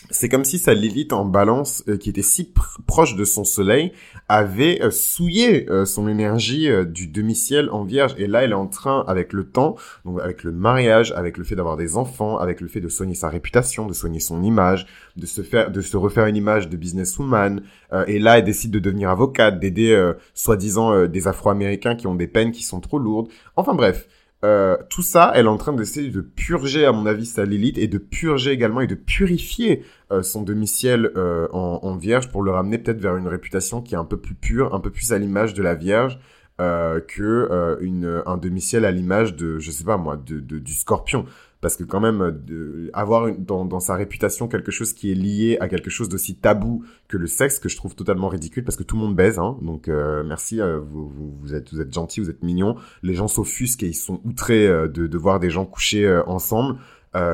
[0.08, 2.52] c'est comme si sa Lilith en balance, euh, qui était si
[2.86, 3.92] proche de son soleil,
[4.28, 8.14] avait euh, souillé euh, son énergie du demi-ciel en vierge.
[8.16, 11.44] Et là, elle est en train, avec le temps, donc avec le mariage, avec le
[11.44, 14.86] fait d'avoir des enfants, avec le fait de soigner sa réputation, de soigner son image,
[15.16, 17.62] de se faire, de se refaire une image de businesswoman.
[18.06, 22.52] et là, elle décide de devenir avocate, d'aider, soi-disant, des Afro-Américains qui ont des peines
[22.52, 23.28] qui sont trop lourdes.
[23.56, 24.08] Enfin bref.
[24.42, 27.76] Euh, tout ça, elle est en train d'essayer de purger, à mon avis, sa Lilith
[27.76, 32.50] et de purger également et de purifier euh, son demi-ciel euh, en, vierge pour le
[32.50, 35.18] ramener peut-être vers une réputation qui est un peu plus pure, un peu plus à
[35.18, 36.18] l'image de la vierge
[36.58, 41.24] que une, un demi-ciel à l'image de, je sais pas moi, de, de, du scorpion
[41.60, 45.58] parce que quand même de, avoir dans, dans, sa réputation quelque chose qui est lié
[45.60, 48.82] à quelque chose d'aussi tabou que le sexe que je trouve totalement ridicule parce que
[48.82, 51.92] tout le monde baise hein, donc euh, merci euh, vous, vous, vous, êtes vous êtes
[51.92, 55.40] gentil vous êtes mignon les gens s'offusquent et ils sont outrés euh, de, de voir
[55.40, 56.78] des gens coucher ensemble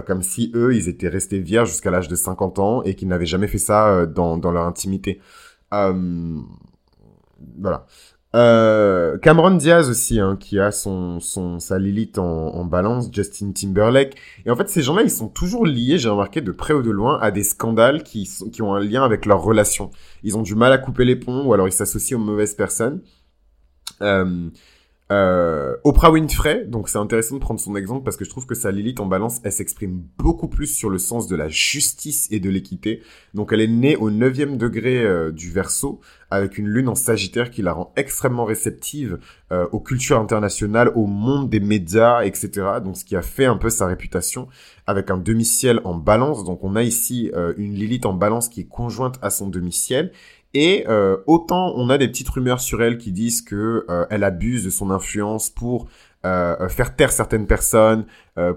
[0.06, 3.26] comme si eux ils étaient restés vierges jusqu'à l'âge de 50 ans et qu'ils n'avaient
[3.26, 5.20] jamais fait ça dans, dans leur intimité.
[5.70, 7.86] Voilà
[8.36, 13.52] euh, Cameron Diaz aussi, hein, qui a son, son sa Lilith en, en, balance, Justin
[13.52, 14.16] Timberlake.
[14.44, 16.90] Et en fait, ces gens-là, ils sont toujours liés, j'ai remarqué, de près ou de
[16.90, 19.90] loin, à des scandales qui, qui ont un lien avec leur relation.
[20.22, 23.00] Ils ont du mal à couper les ponts, ou alors ils s'associent aux mauvaises personnes.
[24.02, 24.50] Euh,
[25.12, 28.56] euh, Oprah Winfrey, donc c'est intéressant de prendre son exemple parce que je trouve que
[28.56, 32.40] sa Lilith en balance, elle s'exprime beaucoup plus sur le sens de la justice et
[32.40, 33.02] de l'équité.
[33.32, 37.50] Donc elle est née au 9 degré euh, du verso avec une lune en sagittaire
[37.50, 39.18] qui la rend extrêmement réceptive
[39.52, 42.50] euh, aux cultures internationales, au monde des médias, etc.
[42.82, 44.48] Donc ce qui a fait un peu sa réputation
[44.88, 46.44] avec un demi-ciel en balance.
[46.44, 50.10] Donc on a ici euh, une Lilith en balance qui est conjointe à son demi-ciel
[50.54, 54.24] et euh, autant on a des petites rumeurs sur elle qui disent que euh, elle
[54.24, 55.88] abuse de son influence pour
[56.24, 58.06] euh, faire taire certaines personnes,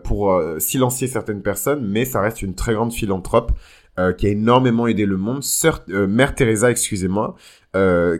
[0.03, 3.51] pour silencier certaines personnes, mais ça reste une très grande philanthrope
[4.17, 5.43] qui a énormément aidé le monde.
[5.43, 7.35] Sœur, Mère Teresa, excusez-moi,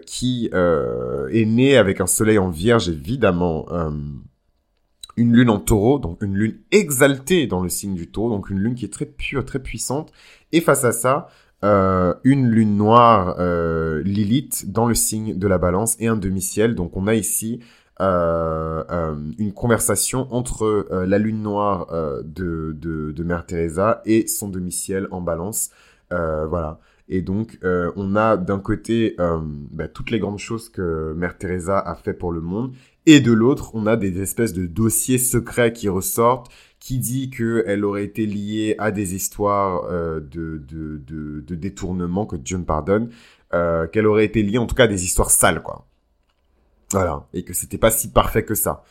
[0.06, 3.66] qui est née avec un soleil en vierge, évidemment.
[5.18, 8.60] une lune en taureau, donc une lune exaltée dans le signe du taureau, donc une
[8.60, 10.14] lune qui est très pure, très puissante.
[10.54, 11.28] Et face à ça,
[11.64, 16.76] euh, une lune noire euh, Lilith dans le signe de la balance et un demi-ciel.
[16.76, 17.60] Donc on a ici
[18.00, 21.88] euh, une conversation entre la lune noire
[22.24, 25.72] de, Mère Teresa et son demi-ciel en balance.
[26.10, 26.80] voilà.
[27.12, 31.96] Et donc, on a d'un côté bah, toutes les grandes choses que Mère Teresa a
[31.96, 32.72] fait pour le monde,
[33.12, 37.84] et de l'autre, on a des espèces de dossiers secrets qui ressortent, qui dit qu'elle
[37.84, 43.10] aurait été liée à des histoires euh, de, détournement, que Dieu me pardonne,
[43.54, 45.86] euh, qu'elle aurait été liée en tout cas à des histoires sales, quoi.
[46.92, 48.84] Voilà, et que c'était pas si parfait que ça.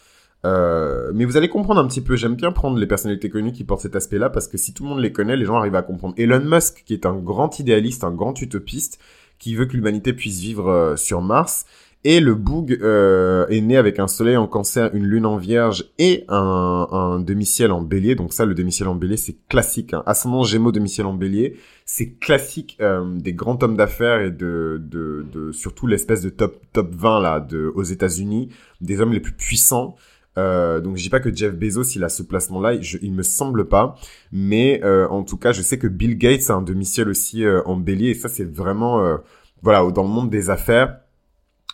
[0.45, 3.65] Euh, mais vous allez comprendre un petit peu, j'aime bien prendre les personnalités connues qui
[3.65, 5.83] portent cet aspect-là, parce que si tout le monde les connaît, les gens arrivent à
[5.83, 6.15] comprendre.
[6.17, 9.01] Elon Musk, qui est un grand idéaliste, un grand utopiste,
[9.39, 11.65] qui veut que l'humanité puisse vivre sur Mars,
[12.05, 15.91] et le Boug euh, est né avec un soleil en cancer, une lune en vierge
[15.99, 18.15] et un, un demi-ciel en bélier.
[18.15, 19.95] Donc ça, le demi-ciel en bélier, c'est classique.
[19.95, 20.03] Hein.
[20.07, 25.27] Ascendant Gémeaux, demi-ciel en bélier, c'est classique euh, des grands hommes d'affaires et de, de,
[25.33, 29.33] de surtout l'espèce de top top 20 là de, aux États-Unis, des hommes les plus
[29.33, 29.97] puissants.
[30.39, 33.23] Euh, donc je dis pas que Jeff Bezos il a ce placement là, il me
[33.23, 33.97] semble pas,
[34.31, 37.61] mais euh, en tout cas je sais que Bill Gates a un demi-ciel aussi euh,
[37.67, 39.17] en bélier et ça c'est vraiment euh,
[39.63, 41.01] voilà dans le monde des affaires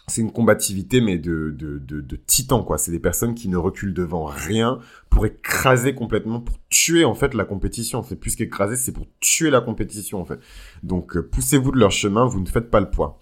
[0.06, 2.78] c'est une combativité mais de, de, de, de titan quoi.
[2.78, 4.78] C'est des personnes qui ne reculent devant rien
[5.10, 8.02] pour écraser complètement, pour tuer en fait la compétition.
[8.02, 10.38] C'est plus qu'écraser, c'est pour tuer la compétition en fait.
[10.82, 13.18] Donc euh, poussez-vous de leur chemin, vous ne faites pas le poids.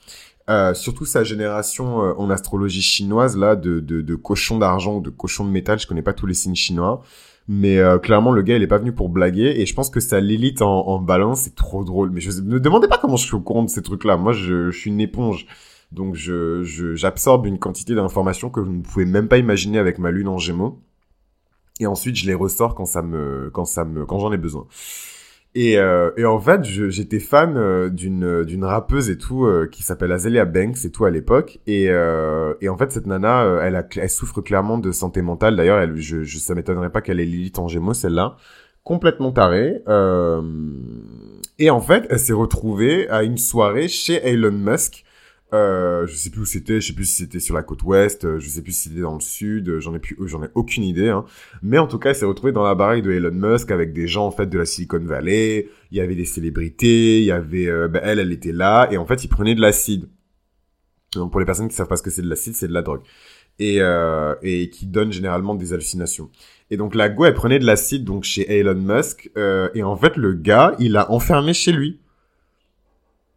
[0.50, 5.00] Euh, surtout sa génération euh, en astrologie chinoise là de, de, de cochons d'argent ou
[5.00, 5.78] de cochons de métal.
[5.78, 7.02] Je connais pas tous les signes chinois.
[7.48, 9.54] Mais euh, clairement, le gars, il est pas venu pour blaguer.
[9.56, 12.10] Et je pense que sa Lilith en, en balance, c'est trop drôle.
[12.10, 14.16] Mais je ne demandez pas comment je suis au courant de ces trucs-là.
[14.16, 15.46] Moi, je, je suis une éponge.
[15.92, 16.62] Donc je,
[16.94, 20.38] j'absorbe une quantité d'informations que vous ne pouvez même pas imaginer avec ma lune en
[20.38, 20.80] Gémeaux.
[21.80, 24.66] Et ensuite je les ressors quand ça me quand ça me quand j'en ai besoin.
[25.54, 29.82] Et, euh, et en fait, j'étais fan euh, d'une d'une rappeuse et tout euh, qui
[29.82, 31.60] s'appelle Azealia Banks et tout à l'époque.
[31.66, 35.56] Et, et en fait, cette nana, elle, a, elle souffre clairement de santé mentale.
[35.56, 38.36] D'ailleurs, je, je, ça m'étonnerait pas qu'elle ait Lilith en Gémeaux, celle-là,
[38.82, 39.82] complètement tarée.
[41.58, 45.04] Et en fait, elle s'est retrouvée à une soirée chez Elon Musk.
[45.54, 48.24] Euh, je sais plus où c'était, je sais plus si c'était sur la côte ouest,
[48.24, 50.48] euh, je sais plus si c'était dans le sud, euh, j'en ai plus, j'en ai
[50.54, 51.10] aucune idée.
[51.10, 51.24] Hein.
[51.62, 54.06] Mais en tout cas, elle s'est retrouvée dans la baraque de Elon Musk avec des
[54.06, 55.68] gens en fait de la Silicon Valley.
[55.90, 58.96] Il y avait des célébrités, il y avait, euh, ben, elle, elle était là et
[58.96, 60.08] en fait, ils prenaient de l'acide.
[61.14, 62.82] Donc pour les personnes qui savent pas ce que c'est de l'acide, c'est de la
[62.82, 63.02] drogue
[63.58, 63.80] et
[64.42, 66.30] et qui donne généralement des hallucinations.
[66.72, 69.30] Et donc la go, elle prenait de l'acide donc chez Elon Musk.
[69.36, 72.00] Euh, et en fait, le gars, il l'a enfermé chez lui.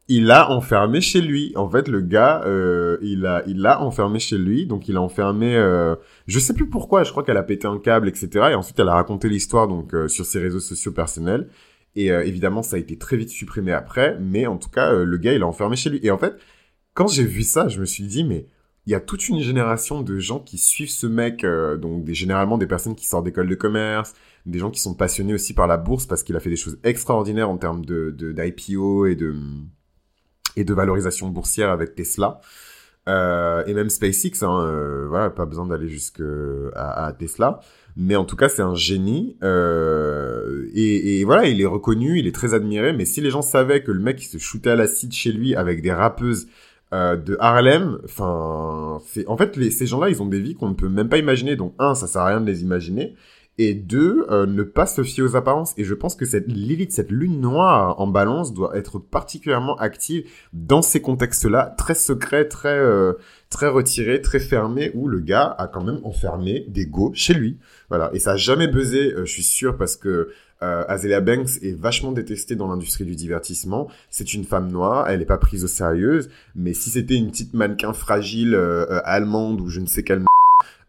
[0.07, 1.51] Il l'a enfermé chez lui.
[1.55, 4.67] En fait, le gars, euh, il a, il l'a enfermé chez lui.
[4.67, 5.55] Donc il a enfermé.
[5.55, 5.95] Euh,
[6.27, 7.03] je sais plus pourquoi.
[7.03, 8.29] Je crois qu'elle a pété un câble, etc.
[8.51, 11.49] Et ensuite, elle a raconté l'histoire donc euh, sur ses réseaux sociaux personnels.
[11.95, 14.17] Et euh, évidemment, ça a été très vite supprimé après.
[14.19, 15.99] Mais en tout cas, euh, le gars, il l'a enfermé chez lui.
[16.03, 16.35] Et en fait,
[16.93, 18.47] quand j'ai vu ça, je me suis dit, mais
[18.85, 22.13] il y a toute une génération de gens qui suivent ce mec, euh, donc des,
[22.13, 24.13] généralement des personnes qui sortent d'école de commerce,
[24.45, 26.77] des gens qui sont passionnés aussi par la bourse parce qu'il a fait des choses
[26.83, 29.33] extraordinaires en termes de d'IPO et de
[30.55, 32.39] et de valorisation boursière avec Tesla.
[33.07, 36.23] Euh, et même SpaceX, hein, euh, voilà, pas besoin d'aller jusque
[36.75, 37.59] à, Tesla,
[37.95, 42.33] mais en tout cas c'est un génie euh, et, voilà, il est reconnu, il est
[42.33, 42.93] très admiré.
[42.93, 45.55] Mais si les gens savaient que le mec il se shootait à l'acide chez lui
[45.55, 46.47] avec des rappeuses
[46.93, 50.75] euh, de Harlem, enfin, en fait les, ces gens-là, ils ont des vies qu'on ne
[50.75, 51.55] peut même pas imaginer.
[51.55, 53.15] Donc un, ça sert à rien de les imaginer,
[53.57, 55.73] et deux, euh, ne pas se fier aux apparences.
[55.77, 60.29] Et je pense que cette Lilith, cette lune noire en balance, doit être particulièrement active
[60.53, 63.13] dans ces contextes-là, très secrets, très euh,
[63.49, 67.57] très retirés, très fermés, où le gars a quand même enfermé des go chez lui.
[67.89, 68.09] Voilà.
[68.13, 70.29] Et ça a jamais buzzé, je suis sûr, parce que
[70.63, 73.87] euh, Azalea Banks est vachement détestée dans l'industrie du divertissement.
[74.09, 76.21] C'est une femme noire, elle n'est pas prise au sérieux.
[76.55, 80.23] Mais si c'était une petite mannequin fragile euh, euh, allemande ou je ne sais quelle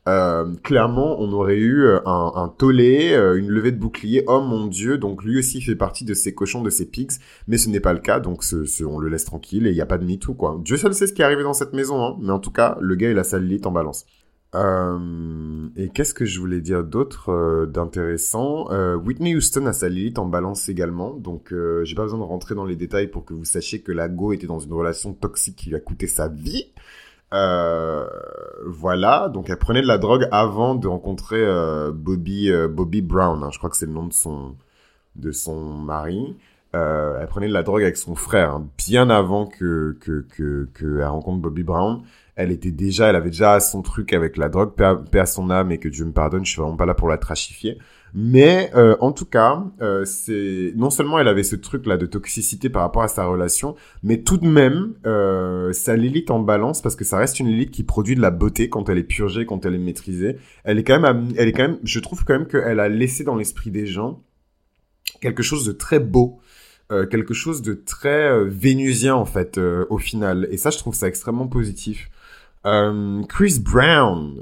[0.08, 4.24] euh, clairement, on aurait eu euh, un, tollé, une levée de bouclier.
[4.26, 7.12] Oh mon dieu, donc lui aussi fait partie de ces cochons, de ces pigs,
[7.48, 9.74] mais ce n'est pas le cas, donc ce, ce, on le laisse tranquille et il
[9.74, 10.60] n'y a pas de MeToo, quoi.
[10.62, 12.76] Dieu seul sait ce qui est arrivé dans cette maison, hein, mais en tout cas,
[12.80, 14.06] le gars, il a sa Lilith en balance.
[14.54, 18.70] Euh, et qu'est-ce que je voulais dire d'autre euh, d'intéressant?
[18.70, 22.24] Euh, Whitney Houston a sa Lilith en balance également, donc euh, j'ai pas besoin de
[22.24, 25.12] rentrer dans les détails pour que vous sachiez que la Go était dans une relation
[25.12, 26.72] toxique qui lui a coûté sa vie.
[27.34, 28.06] Euh,
[28.64, 31.44] voilà, donc elle prenait de la drogue avant de rencontrer
[31.92, 34.54] Bobby Bobby Brown, hein, je crois que c'est le nom de son
[35.16, 36.36] de son mari.
[36.72, 41.04] elle prenait de la drogue avec son frère hein, bien avant que que que qu'elle
[41.04, 42.02] rencontre Bobby Brown
[42.36, 45.72] elle était déjà, elle avait déjà son truc avec la drogue, paix à, son âme
[45.72, 47.78] et que Dieu me pardonne, je suis vraiment pas là pour la trachifier.
[48.14, 52.06] Mais euh, en tout cas, euh, c'est non seulement elle avait ce truc là de
[52.06, 56.80] toxicité par rapport à sa relation, mais tout de même euh, sa Lilith en balance
[56.80, 59.44] parce que ça reste une Lilith qui produit de la beauté quand elle est purgée,
[59.44, 60.36] quand elle est maîtrisée.
[60.64, 63.24] Elle est quand même, elle est quand même, je trouve quand même qu'elle a laissé
[63.24, 64.22] dans l'esprit des gens
[65.20, 66.40] quelque chose de très beau.
[66.92, 70.78] Euh, quelque chose de très euh, vénusien en fait euh, au final et ça je
[70.78, 72.08] trouve ça extrêmement positif
[73.28, 74.40] Chris Brown,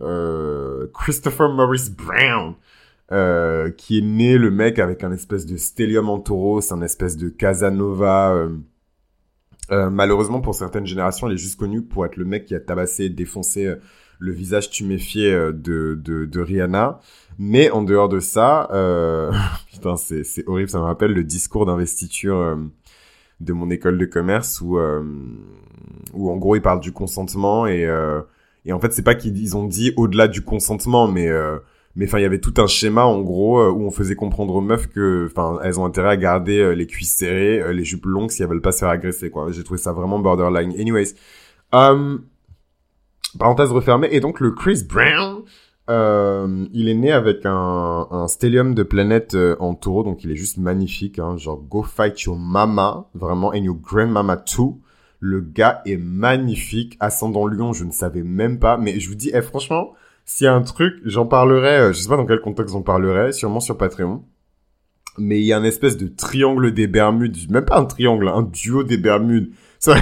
[0.94, 2.54] Christopher Maurice Brown,
[3.12, 6.82] euh, qui est né le mec avec un espèce de stellium en taureau, c'est un
[6.82, 8.32] espèce de Casanova.
[8.34, 8.48] Euh,
[9.70, 12.60] euh, malheureusement pour certaines générations, il est juste connu pour être le mec qui a
[12.60, 13.76] tabassé, défoncé euh,
[14.18, 15.52] le visage tuméfié de,
[16.00, 17.00] de, de, Rihanna.
[17.38, 18.68] Mais en dehors de ça,
[19.72, 22.56] putain c'est horrible, ça me rappelle le discours d'investiture
[23.40, 25.02] de mon école de commerce où euh,
[26.12, 28.20] où en gros ils parlent du consentement et euh,
[28.64, 31.58] et en fait c'est pas qu'ils ont dit au-delà du consentement mais euh,
[31.96, 34.60] mais enfin il y avait tout un schéma en gros où on faisait comprendre aux
[34.60, 38.42] meufs que enfin elles ont intérêt à garder les cuisses serrées les jupes longues si
[38.42, 41.14] elles veulent pas se faire agresser quoi j'ai trouvé ça vraiment borderline anyways
[41.72, 42.22] um,
[43.38, 45.44] parenthèse refermée et donc le Chris Brown
[45.90, 50.30] euh, il est né avec un, un stellium de planète euh, en taureau, donc il
[50.30, 51.18] est juste magnifique.
[51.18, 54.80] Hein, genre, go fight your mama, vraiment, and your grandmama too.
[55.20, 56.96] Le gars est magnifique.
[57.00, 58.76] Ascendant Lion, je ne savais même pas.
[58.78, 59.92] Mais je vous dis, eh, franchement,
[60.24, 62.82] s'il y a un truc, j'en parlerai, euh, je sais pas dans quel contexte j'en
[62.82, 64.24] parlerai, sûrement sur Patreon.
[65.18, 68.42] Mais il y a un espèce de triangle des Bermudes, même pas un triangle, un
[68.42, 69.52] duo des Bermudes.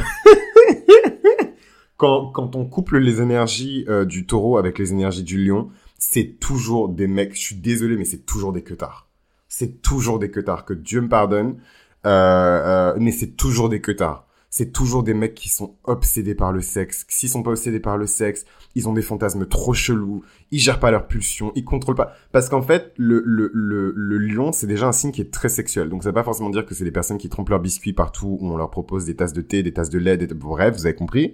[1.96, 6.88] quand, on couple les énergies euh, du taureau avec les énergies du lion, c'est toujours
[6.88, 9.08] des mecs, je suis désolé, mais c'est toujours des queutards.
[9.48, 11.58] C'est toujours des queutards, que Dieu me pardonne,
[12.04, 16.52] euh, euh, mais c'est toujours des queutards c'est toujours des mecs qui sont obsédés par
[16.52, 17.06] le sexe.
[17.08, 18.44] S'ils sont pas obsédés par le sexe,
[18.74, 22.12] ils ont des fantasmes trop chelous, ils gèrent pas leurs pulsions, ils contrôlent pas.
[22.32, 25.48] Parce qu'en fait, le, le, le, le lion, c'est déjà un signe qui est très
[25.48, 25.88] sexuel.
[25.88, 28.36] Donc ça veut pas forcément dire que c'est des personnes qui trompent leurs biscuits partout
[28.40, 30.26] où on leur propose des tasses de thé, des tasses de lait, des...
[30.26, 31.32] bref, vous avez compris.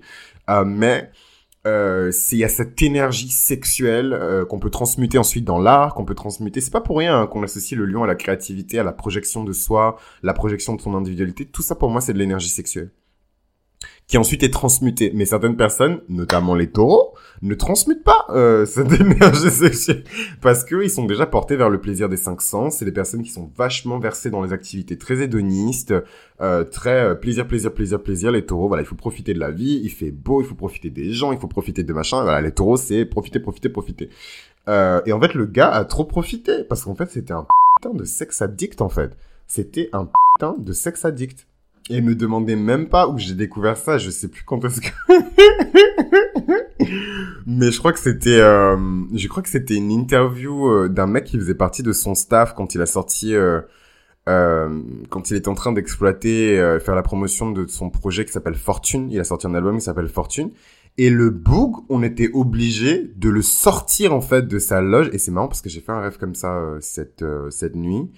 [0.49, 1.11] Euh, mais
[1.67, 6.05] euh, il y a cette énergie sexuelle euh, qu'on peut transmuter ensuite dans l'art, qu'on
[6.05, 6.61] peut transmuter.
[6.61, 9.43] C'est pas pour rien hein, qu'on associe le lion à la créativité, à la projection
[9.43, 11.47] de soi, la projection de son individualité.
[11.47, 12.93] Tout ça pour moi c'est de l'énergie sexuelle
[14.07, 15.13] qui ensuite est transmuté.
[15.15, 20.05] Mais certaines personnes, notamment les taureaux, ne transmutent pas euh, cette énergie sexuelle
[20.41, 22.77] parce qu'ils sont déjà portés vers le plaisir des cinq sens.
[22.77, 25.95] C'est des personnes qui sont vachement versées dans les activités très hédonistes,
[26.41, 28.33] euh, très euh, plaisir, plaisir, plaisir, plaisir.
[28.33, 30.91] Les taureaux, voilà, il faut profiter de la vie, il fait beau, il faut profiter
[30.91, 32.23] des gens, il faut profiter de machin.
[32.23, 34.09] Voilà, les taureaux, c'est profiter, profiter, profiter.
[34.69, 37.95] Euh, et en fait, le gars a trop profité parce qu'en fait, c'était un putain
[37.95, 39.17] de sexe addict en fait.
[39.47, 41.48] C'était un putain de sexe addict.
[41.91, 44.89] Et me demandez même pas où j'ai découvert ça, je sais plus quand est-ce que...
[47.47, 48.77] Mais je crois que c'était, euh,
[49.15, 52.55] je crois que c'était une interview euh, d'un mec qui faisait partie de son staff
[52.55, 53.63] quand il a sorti, euh,
[54.29, 58.33] euh quand il était en train d'exploiter, euh, faire la promotion de son projet qui
[58.33, 59.09] s'appelle Fortune.
[59.11, 60.51] Il a sorti un album qui s'appelle Fortune.
[60.99, 65.09] Et le boog, on était obligé de le sortir en fait de sa loge.
[65.13, 68.11] Et c'est marrant parce que j'ai fait un rêve comme ça cette cette nuit.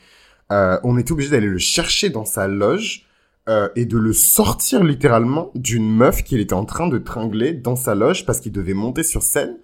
[0.50, 3.06] on était obligé d'aller le chercher dans sa loge
[3.50, 7.74] euh, et de le sortir littéralement d'une meuf qu'il était en train de tringler dans
[7.74, 9.58] sa loge parce qu'il devait monter sur scène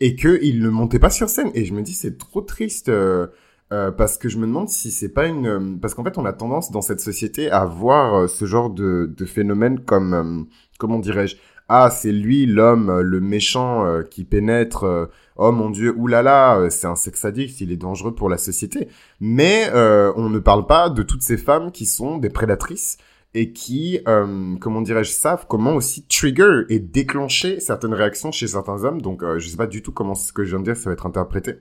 [0.00, 1.52] et qu'il ne montait pas sur scène.
[1.54, 2.88] Et je me dis, c'est trop triste.
[2.88, 3.28] Euh,
[3.70, 6.32] euh, parce que je me demande si c'est pas une parce qu'en fait on a
[6.32, 10.46] tendance dans cette société à voir ce genre de, de phénomène comme
[10.78, 11.36] comment dirais-je
[11.68, 17.26] ah c'est lui l'homme le méchant qui pénètre oh mon dieu oulala c'est un sex
[17.26, 18.88] addict il est dangereux pour la société
[19.20, 22.96] mais on ne parle pas de toutes ces femmes qui sont des prédatrices
[23.34, 28.84] et qui, euh, comment dirais-je, savent comment aussi trigger et déclencher certaines réactions chez certains
[28.84, 29.02] hommes.
[29.02, 30.92] Donc, euh, je sais pas du tout comment ce que je viens de dire va
[30.92, 31.56] être interprété.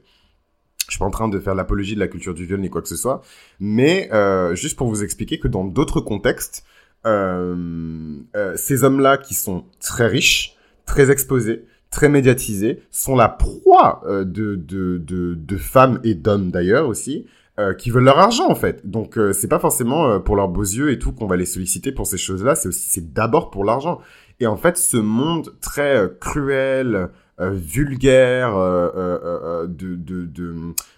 [0.87, 2.81] Je suis pas en train de faire l'apologie de la culture du viol ni quoi
[2.81, 3.21] que ce soit,
[3.59, 6.63] mais euh, juste pour vous expliquer que dans d'autres contextes,
[7.05, 8.21] euh,
[8.55, 10.55] ces hommes-là qui sont très riches,
[10.85, 17.25] très exposés, très médiatisés, sont la proie de, de, de femmes et d'hommes d'ailleurs aussi,
[17.59, 18.87] euh, qui veulent leur argent en fait.
[18.87, 21.47] Donc euh, c'est pas forcément euh, pour leurs beaux yeux et tout qu'on va les
[21.47, 23.99] solliciter pour ces choses-là, c'est aussi c'est d'abord pour l'argent.
[24.39, 30.55] Et en fait, ce monde très cruel, vulgaire, de, de, de,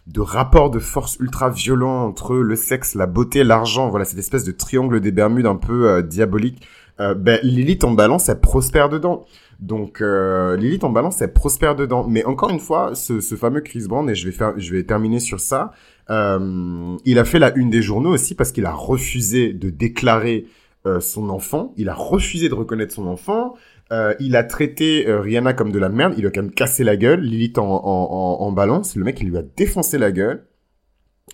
[0.07, 4.43] de rapports de force ultra violents entre le sexe, la beauté, l'argent, voilà cette espèce
[4.43, 6.67] de triangle des Bermudes un peu diabolique.
[6.97, 9.25] ben Lilith en balance, elle prospère dedans.
[9.61, 12.05] Donc Lilith en balance, elle prospère dedans.
[12.05, 14.83] Mais encore une fois, ce, ce fameux Chris Brown, et je vais faire, je vais
[14.83, 15.71] terminer sur ça.
[16.09, 20.45] Euh, il a fait la une des journaux aussi parce qu'il a refusé de déclarer
[20.85, 21.73] euh, son enfant.
[21.77, 23.55] Il a refusé de reconnaître son enfant.
[23.91, 26.13] Euh, il a traité Rihanna comme de la merde.
[26.17, 27.21] Il a quand même cassé la gueule.
[27.21, 28.95] Lilith en, en, en, balance.
[28.95, 30.45] Le mec, il lui a défoncé la gueule.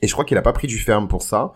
[0.01, 1.53] Et je crois qu'il a pas pris du ferme pour ça.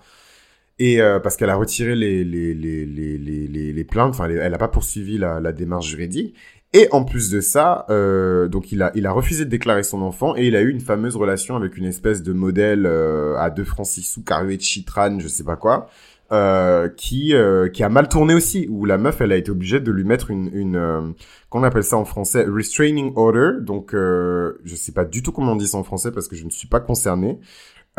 [0.82, 5.18] Et parce qu'elle a retiré les, les, les, les plaintes, enfin, elle, n'a pas poursuivi
[5.18, 6.36] la, la démarche juridique.
[6.74, 10.04] Et en plus de ça, euh, donc il a, il a refusé de déclarer son
[10.04, 13.50] enfant et il a eu une fameuse relation avec une espèce de modèle euh, à
[13.50, 15.90] deux francs six sous, Caruet Chitran, je sais pas quoi,
[16.32, 19.80] euh, qui euh, qui a mal tourné aussi, où la meuf, elle a été obligée
[19.80, 21.02] de lui mettre une, une euh,
[21.50, 23.54] qu'on appelle ça en français, restraining order.
[23.62, 26.46] Donc je sais pas du tout comment on dit ça en français parce que je
[26.46, 27.40] ne suis pas concerné.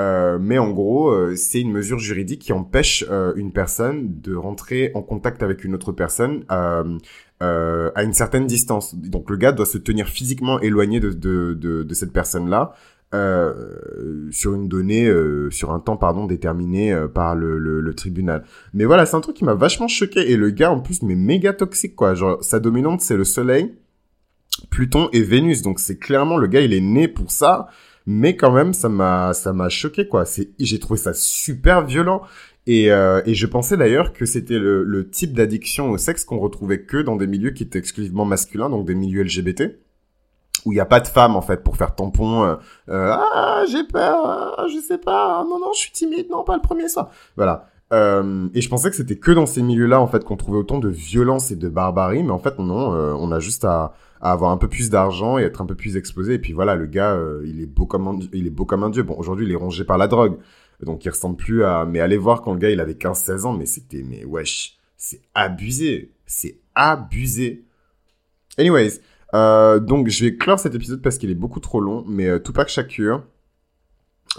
[0.00, 4.34] Euh, mais en gros, euh, c'est une mesure juridique qui empêche euh, une personne de
[4.34, 6.44] rentrer en contact avec une autre personne
[7.40, 8.94] à une certaine distance.
[8.94, 12.74] Donc le gars doit se tenir physiquement éloigné de, de, de, de cette personne-là
[14.30, 15.12] sur une donnée,
[15.50, 18.44] sur un temps pardon déterminé par le, le, le, tribunal.
[18.74, 21.14] Mais voilà, c'est un truc qui m'a vachement choqué et le gars en plus mais
[21.14, 22.14] méga toxique quoi.
[22.14, 23.74] Genre sa dominante c'est le Soleil,
[24.70, 25.62] Pluton et Vénus.
[25.62, 27.68] Donc c'est clairement le gars il est né pour ça
[28.06, 32.22] mais quand même ça m'a ça m'a choqué quoi c'est j'ai trouvé ça super violent
[32.66, 36.38] et, euh, et je pensais d'ailleurs que c'était le, le type d'addiction au sexe qu'on
[36.38, 39.78] retrouvait que dans des milieux qui étaient exclusivement masculins donc des milieux LGBT
[40.66, 42.56] où il n'y a pas de femmes en fait pour faire tampon euh,
[42.90, 46.56] euh, ah j'ai peur ah, je sais pas non non je suis timide non pas
[46.56, 50.06] le premier soir voilà euh, et je pensais que c'était que dans ces milieux-là en
[50.06, 53.32] fait qu'on trouvait autant de violence et de barbarie mais en fait non euh, on
[53.32, 56.34] a juste à à avoir un peu plus d'argent et être un peu plus exposé.
[56.34, 58.84] Et puis voilà, le gars, euh, il est beau comme un, il est beau comme
[58.84, 59.02] un dieu.
[59.02, 60.36] Bon, aujourd'hui, il est rongé par la drogue,
[60.86, 61.84] donc il ressemble plus à.
[61.84, 65.20] Mais allez voir quand le gars, il avait 15-16 ans, mais c'était, mais wesh, c'est
[65.34, 67.64] abusé, c'est abusé.
[68.58, 69.00] Anyways,
[69.34, 72.38] euh, donc je vais clore cet épisode parce qu'il est beaucoup trop long, mais euh,
[72.38, 73.22] Tupac Shakur,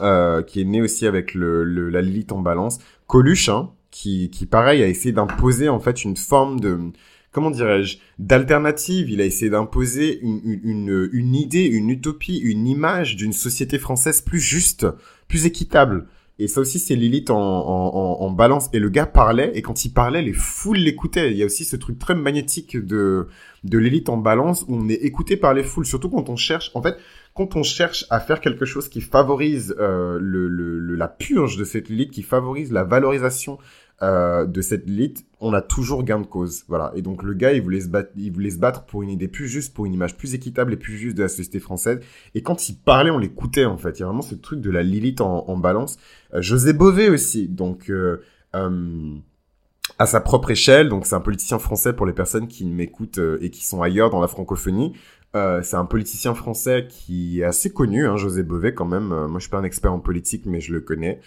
[0.02, 4.30] euh, qui est né aussi avec le, le la Lilith en balance, Coluche, hein, qui,
[4.30, 6.92] qui pareil a essayé d'imposer en fait une forme de
[7.32, 9.10] comment dirais-je, d'alternative.
[9.10, 14.22] Il a essayé d'imposer une, une, une, idée, une utopie, une image d'une société française
[14.22, 14.86] plus juste,
[15.28, 16.08] plus équitable.
[16.42, 18.68] Et ça aussi, c'est Lilith en, balance.
[18.74, 21.30] Et le gars parlait, et quand il parlait, les foules l'écoutaient.
[21.30, 23.28] Il y a aussi ce truc très magnétique de,
[23.64, 26.72] de Lilith en balance, où on est écouté par les foules, surtout quand on cherche.
[26.74, 26.98] En fait,
[27.36, 31.64] quand on cherche à faire quelque chose qui favorise euh, le, le, la purge de
[31.64, 33.60] cette Lilith, qui favorise la valorisation
[34.04, 36.64] euh, de cette Lilith, on a toujours gain de cause.
[36.68, 36.92] Voilà.
[36.96, 39.28] Et donc le gars, il voulait se battre, il voulait se battre pour une idée
[39.28, 42.00] plus juste, pour une image plus équitable et plus juste de la société française.
[42.34, 44.00] Et quand il parlait, on l'écoutait en fait.
[44.00, 45.98] Il y a vraiment ce truc de la Lilith en, balance.
[46.34, 47.48] Euh, José Bové aussi.
[47.48, 48.18] Donc euh,
[48.54, 50.90] à sa propre échelle.
[50.90, 54.22] Donc c'est un politicien français pour les personnes qui m'écoutent et qui sont ailleurs dans
[54.22, 54.94] la francophonie.
[55.34, 59.08] C'est un politicien français qui est assez connu, hein, José Bové quand même.
[59.08, 61.22] moi, je suis pas un expert en politique, mais je le connais.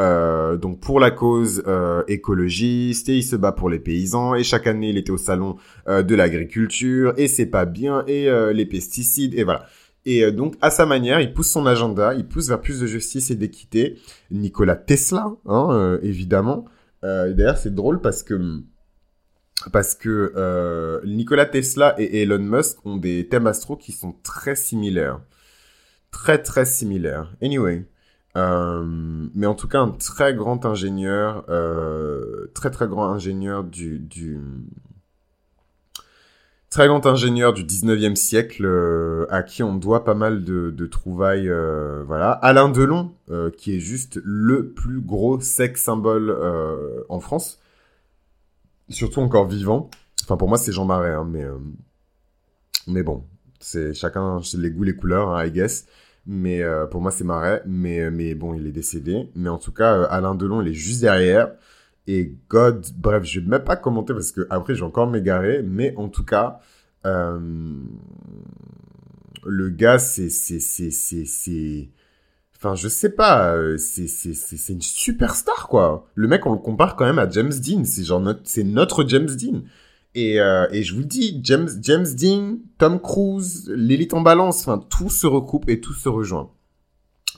[0.00, 4.42] Euh, donc pour la cause euh, écologiste et il se bat pour les paysans et
[4.42, 8.52] chaque année il était au salon euh, de l'agriculture et c'est pas bien et euh,
[8.52, 9.66] les pesticides et voilà.
[10.04, 13.30] Et donc à sa manière, il pousse son agenda, il pousse vers plus de justice
[13.30, 13.98] et d'équité.
[14.30, 16.66] Nicolas Tesla, hein, évidemment.
[17.02, 18.38] D'ailleurs c'est drôle parce que
[19.72, 25.22] parce que Nicolas Tesla et Elon Musk ont des thèmes astro qui sont très similaires,
[26.10, 27.32] très très similaires.
[27.40, 27.86] Anyway.
[28.36, 28.84] Euh,
[29.34, 34.40] mais en tout cas, un très grand ingénieur, euh, très très grand ingénieur du, du
[36.74, 40.86] très grand ingénieur du 19e siècle euh, à qui on doit pas mal de, de
[40.86, 41.48] trouvailles.
[41.48, 46.36] Euh, voilà, Alain Delon, euh, qui est juste le plus gros sex symbole
[47.08, 47.60] en France,
[48.88, 49.88] surtout encore vivant.
[50.24, 51.46] Enfin, pour moi, c'est Jean Marais, hein, mais
[52.88, 53.24] mais bon,
[53.60, 55.86] c'est chacun les goûts, les couleurs, hein, I guess.
[56.26, 57.62] Mais euh, pour moi, c'est Marais.
[57.66, 59.30] Mais, euh, mais bon, il est décédé.
[59.34, 61.52] Mais en tout cas, euh, Alain Delon, il est juste derrière.
[62.06, 65.62] Et God, bref, je vais même pas commenter parce que après, je encore m'égarer.
[65.62, 66.60] Mais en tout cas,
[67.04, 67.80] le
[69.70, 71.90] gars, c'est, c'est, c'est, c'est,
[72.56, 76.06] enfin, je sais pas, c'est, c'est, c'est, c'est une superstar, quoi.
[76.14, 77.84] Le mec, on le compare quand même à James Dean.
[77.84, 79.62] C'est genre notre, c'est notre James Dean.
[80.14, 84.78] Et, euh, et je vous dis, James, James Dean, Tom Cruise, l'élite en balance, enfin,
[84.78, 86.50] tout se recoupe et tout se rejoint.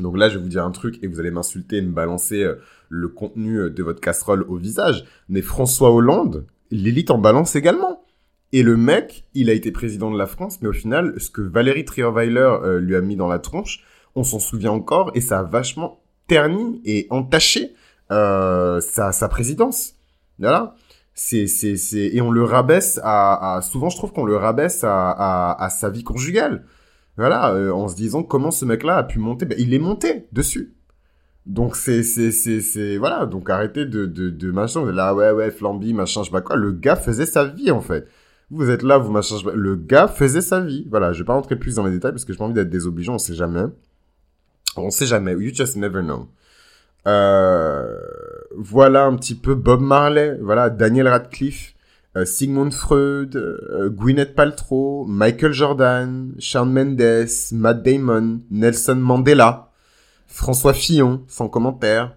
[0.01, 2.43] Donc là, je vais vous dire un truc et vous allez m'insulter et me balancer
[2.43, 2.57] euh,
[2.91, 5.05] le contenu euh, de votre casserole au visage.
[5.31, 8.03] Mais François Hollande, l'élite en balance également.
[8.53, 11.41] Et le mec, il a été président de la France, mais au final, ce que
[11.41, 13.83] Valérie Trierweiler lui a mis dans la tronche,
[14.15, 17.75] on s'en souvient encore et ça a vachement terni et entaché
[18.09, 19.97] sa, sa présidence.
[20.39, 20.77] Voilà
[21.19, 24.85] c'est c'est c'est et on le rabaisse à, à souvent je trouve qu'on le rabaisse
[24.85, 26.67] à, à, à sa vie conjugale.
[27.17, 29.47] Voilà euh, en se disant comment ce mec là a pu monter.
[29.47, 30.75] Ben, il est monté dessus.
[31.47, 33.25] Donc c'est c'est c'est c'est voilà.
[33.25, 36.57] Donc arrêtez de de de machin là ouais ouais flamby machin je sais pas quoi.
[36.57, 38.07] Le gars faisait sa vie en fait.
[38.51, 40.87] Vous êtes là vous machin le gars faisait sa vie.
[40.91, 42.69] Voilà je vais pas rentrer plus dans les détails parce que j'ai pas envie d'être
[42.69, 43.65] désobligeant on sait jamais.
[44.77, 45.33] On sait jamais.
[45.33, 46.29] You just never know
[48.57, 51.75] voilà un petit peu Bob Marley, voilà Daniel Radcliffe,
[52.17, 59.71] euh, Sigmund Freud, euh, Gwyneth Paltrow, Michael Jordan, Shawn Mendes, Matt Damon, Nelson Mandela,
[60.27, 62.17] François Fillon, sans commentaire,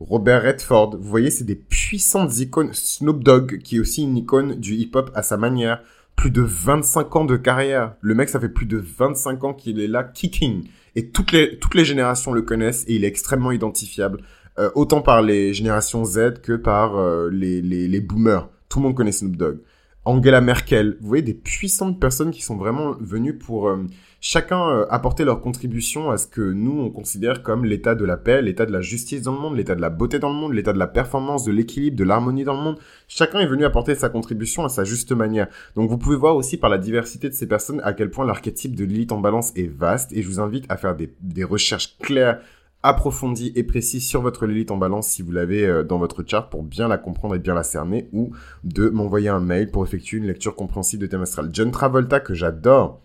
[0.00, 0.96] Robert Redford.
[0.98, 2.74] Vous voyez, c'est des puissantes icônes.
[2.74, 5.82] Snoop Dogg, qui est aussi une icône du hip-hop à sa manière.
[6.14, 7.94] Plus de 25 ans de carrière.
[8.00, 10.64] Le mec, ça fait plus de 25 ans qu'il est là, kicking.
[10.98, 14.18] Et toutes les, toutes les générations le connaissent et il est extrêmement identifiable.
[14.58, 18.48] Euh, autant par les générations Z que par euh, les, les, les boomers.
[18.68, 19.58] Tout le monde connaît Snoop Dogg.
[20.04, 23.84] Angela Merkel, vous voyez des puissantes personnes qui sont vraiment venues pour euh,
[24.20, 28.40] chacun apporter leur contribution à ce que nous on considère comme l'état de la paix,
[28.40, 30.72] l'état de la justice dans le monde, l'état de la beauté dans le monde, l'état
[30.72, 32.78] de la performance, de l'équilibre, de l'harmonie dans le monde.
[33.06, 35.48] Chacun est venu apporter sa contribution à sa juste manière.
[35.76, 38.74] Donc vous pouvez voir aussi par la diversité de ces personnes à quel point l'archétype
[38.74, 41.96] de Lilith en balance est vaste et je vous invite à faire des, des recherches
[41.98, 42.40] claires
[42.82, 46.48] approfondie et précis sur votre Lilith en balance si vous l'avez euh, dans votre chart
[46.48, 48.30] pour bien la comprendre et bien la cerner ou
[48.64, 51.50] de m'envoyer un mail pour effectuer une lecture compréhensible de thème astral.
[51.52, 53.00] John Travolta que j'adore.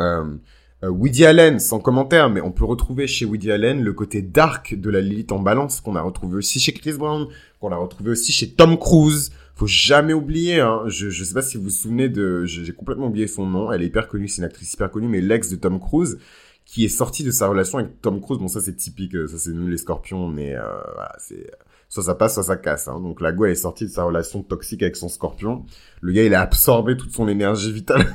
[0.00, 0.36] Euh,
[0.82, 4.74] euh, Woody Allen, sans commentaire, mais on peut retrouver chez Woody Allen le côté dark
[4.74, 7.28] de la Lilith en balance qu'on a retrouvé aussi chez Chris Brown,
[7.60, 9.32] qu'on a retrouvé aussi chez Tom Cruise.
[9.54, 13.06] Faut jamais oublier, hein, je, je sais pas si vous vous souvenez de, j'ai complètement
[13.06, 15.54] oublié son nom, elle est hyper connue, c'est une actrice hyper connue, mais l'ex de
[15.54, 16.18] Tom Cruise,
[16.64, 18.38] qui est sorti de sa relation avec Tom Cruise.
[18.38, 20.62] Bon, ça c'est typique, euh, ça c'est nous les scorpions, mais euh,
[20.94, 21.50] voilà, c'est
[21.88, 22.88] soit ça passe, soit ça casse.
[22.88, 23.00] Hein.
[23.00, 25.64] Donc la go est sortie de sa relation toxique avec son scorpion.
[26.00, 28.06] Le gars il a absorbé toute son énergie vitale.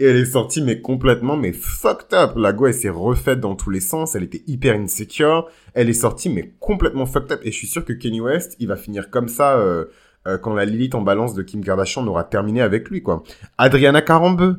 [0.00, 2.32] Et elle est sortie mais complètement mais fucked up.
[2.36, 4.14] La go elle s'est refaite dans tous les sens.
[4.14, 5.48] Elle était hyper insecure.
[5.74, 7.40] Elle est sortie mais complètement fucked up.
[7.44, 9.84] Et je suis sûr que Kenny West il va finir comme ça euh,
[10.26, 13.22] euh quand la Lilith en balance de Kim Kardashian aura terminé avec lui quoi.
[13.58, 14.56] Adriana Carambeu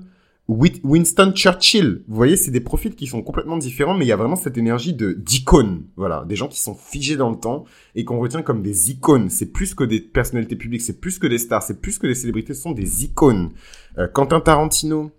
[0.48, 2.04] Winston Churchill.
[2.08, 4.58] Vous voyez, c'est des profils qui sont complètement différents, mais il y a vraiment cette
[4.58, 5.86] énergie de d'icône.
[5.96, 7.66] Voilà, des gens qui sont figés dans le temps
[7.96, 9.30] et qu'on retient comme des icônes.
[9.30, 12.14] C'est plus que des personnalités publiques, c'est plus que des stars, c'est plus que des
[12.14, 13.52] célébrités, ce sont des icônes.
[13.98, 15.10] Euh, Quentin Tarantino,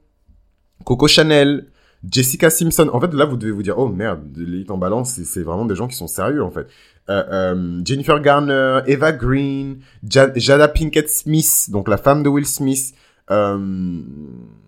[0.85, 1.67] Coco Chanel,
[2.09, 2.89] Jessica Simpson.
[2.93, 5.75] En fait, là, vous devez vous dire, oh merde, l'élite en balance, c'est vraiment des
[5.75, 6.69] gens qui sont sérieux, en fait.
[7.09, 12.95] Euh, euh, Jennifer Garner, Eva Green, Jada Pinkett Smith, donc la femme de Will Smith.
[13.31, 14.03] Euh,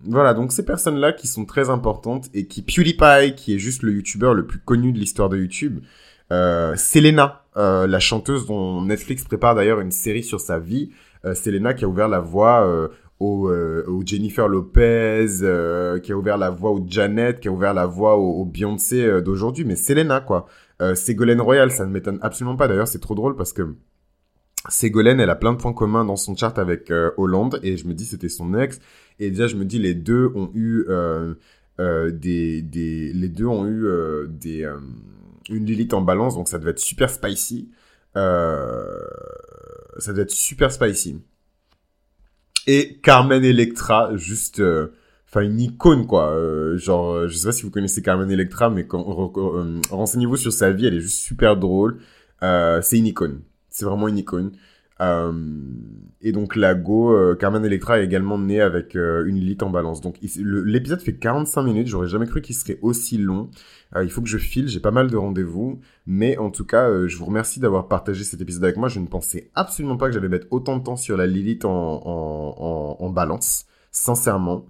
[0.03, 3.93] voilà, donc ces personnes-là qui sont très importantes et qui PewDiePie, qui est juste le
[3.93, 5.79] YouTuber le plus connu de l'histoire de YouTube,
[6.31, 10.91] euh, Selena, euh, la chanteuse dont Netflix prépare d'ailleurs une série sur sa vie,
[11.25, 12.87] euh, Selena qui a ouvert la voie euh,
[13.19, 15.25] au, au, Jennifer Lopez,
[16.03, 19.21] qui a ouvert la voie au Janet, qui a ouvert la voie au, au Beyoncé
[19.21, 20.45] d'aujourd'hui, mais Selena quoi.
[20.95, 22.69] Ségolène Royal, ça ne m'étonne absolument pas.
[22.69, 23.75] D'ailleurs, c'est trop drôle parce que
[24.67, 27.87] Ségolène, elle a plein de points communs dans son chart avec euh, Hollande et je
[27.87, 28.79] me dis c'était son ex.
[29.19, 31.35] Et déjà je me dis les deux ont eu euh,
[31.79, 33.87] euh, des, des les deux ont eu
[34.27, 34.69] des
[35.49, 37.71] une Lilith en balance donc ça devait être super spicy.
[38.15, 38.21] Ça
[40.07, 41.21] devait être super spicy.
[42.67, 44.61] Et Carmen Electra juste
[45.27, 46.35] enfin une icône quoi.
[46.75, 48.85] Genre je sais pas si vous connaissez Carmen Electra mais
[49.89, 51.99] renseignez-vous sur sa vie elle est juste super drôle.
[52.41, 53.41] C'est une icône
[53.79, 54.51] c'est vraiment une icône.
[55.01, 55.31] Euh,
[56.21, 59.69] et donc la Go, euh, Carmen Electra est également née avec euh, une Lilith en
[59.69, 60.01] balance.
[60.01, 63.49] Donc l'épisode fait 45 minutes, j'aurais jamais cru qu'il serait aussi long.
[64.01, 65.79] il faut que je file, j'ai pas mal de rendez-vous.
[66.05, 68.89] Mais en tout cas, je vous remercie d'avoir partagé cet épisode avec moi.
[68.89, 73.09] Je ne pensais absolument pas que j'allais mettre autant de temps sur la Lilith en,
[73.13, 74.65] balance, sincèrement.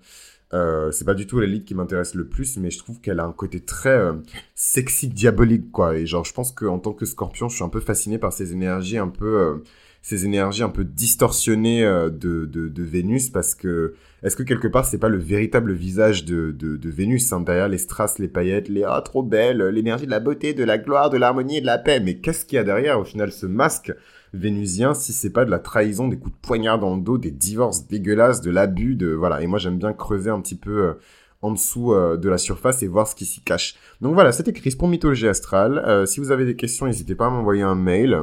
[0.53, 3.25] Euh, c'est pas du tout l'élite qui m'intéresse le plus, mais je trouve qu'elle a
[3.25, 4.13] un côté très euh,
[4.55, 5.95] sexy, diabolique, quoi.
[5.95, 8.51] Et genre, je pense qu'en tant que scorpion, je suis un peu fasciné par ces
[8.51, 9.57] énergies un peu, euh,
[10.01, 13.93] ces énergies un peu distorsionnées de, de, Vénus, parce que
[14.23, 17.77] est-ce que quelque part, c'est pas le véritable visage de, de, Vénus, hein, derrière les
[17.77, 21.17] strass, les paillettes, les ah trop belle, l'énergie de la beauté, de la gloire, de
[21.17, 21.99] l'harmonie et de la paix.
[21.99, 23.93] Mais qu'est-ce qu'il y a derrière, au final, ce masque
[24.33, 27.31] vénusien si c'est pas de la trahison, des coups de poignard dans le dos, des
[27.31, 29.41] divorces dégueulasses, de l'abus, de voilà.
[29.41, 30.93] Et moi j'aime bien creuser un petit peu euh,
[31.41, 33.75] en dessous euh, de la surface et voir ce qui s'y cache.
[34.01, 35.79] Donc voilà, c'était Chris pour Mythologie Astrale.
[35.79, 38.19] Euh, si vous avez des questions, n'hésitez pas à m'envoyer un mail.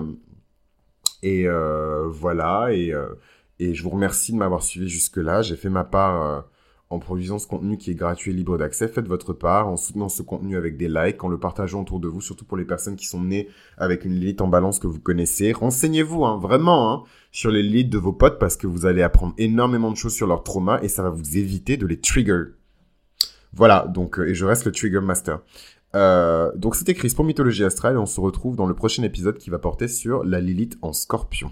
[1.22, 1.46] Et
[2.08, 2.94] voilà, et,
[3.58, 5.42] et je vous remercie de m'avoir suivi jusque-là.
[5.42, 6.44] J'ai fait ma part
[6.88, 8.86] en produisant ce contenu qui est gratuit et libre d'accès.
[8.86, 12.08] Faites votre part en soutenant ce contenu avec des likes, en le partageant autour de
[12.08, 15.00] vous, surtout pour les personnes qui sont nées avec une Lilith en balance que vous
[15.00, 15.52] connaissez.
[15.52, 19.34] Renseignez-vous, hein, vraiment, hein, sur les Lilith de vos potes parce que vous allez apprendre
[19.38, 22.44] énormément de choses sur leur trauma et ça va vous éviter de les trigger.
[23.52, 25.40] Voilà, donc, euh, et je reste le Trigger Master.
[25.94, 29.38] Euh, donc c'était Chris pour Mythologie Astrale et on se retrouve dans le prochain épisode
[29.38, 31.50] qui va porter sur la Lilith en scorpion.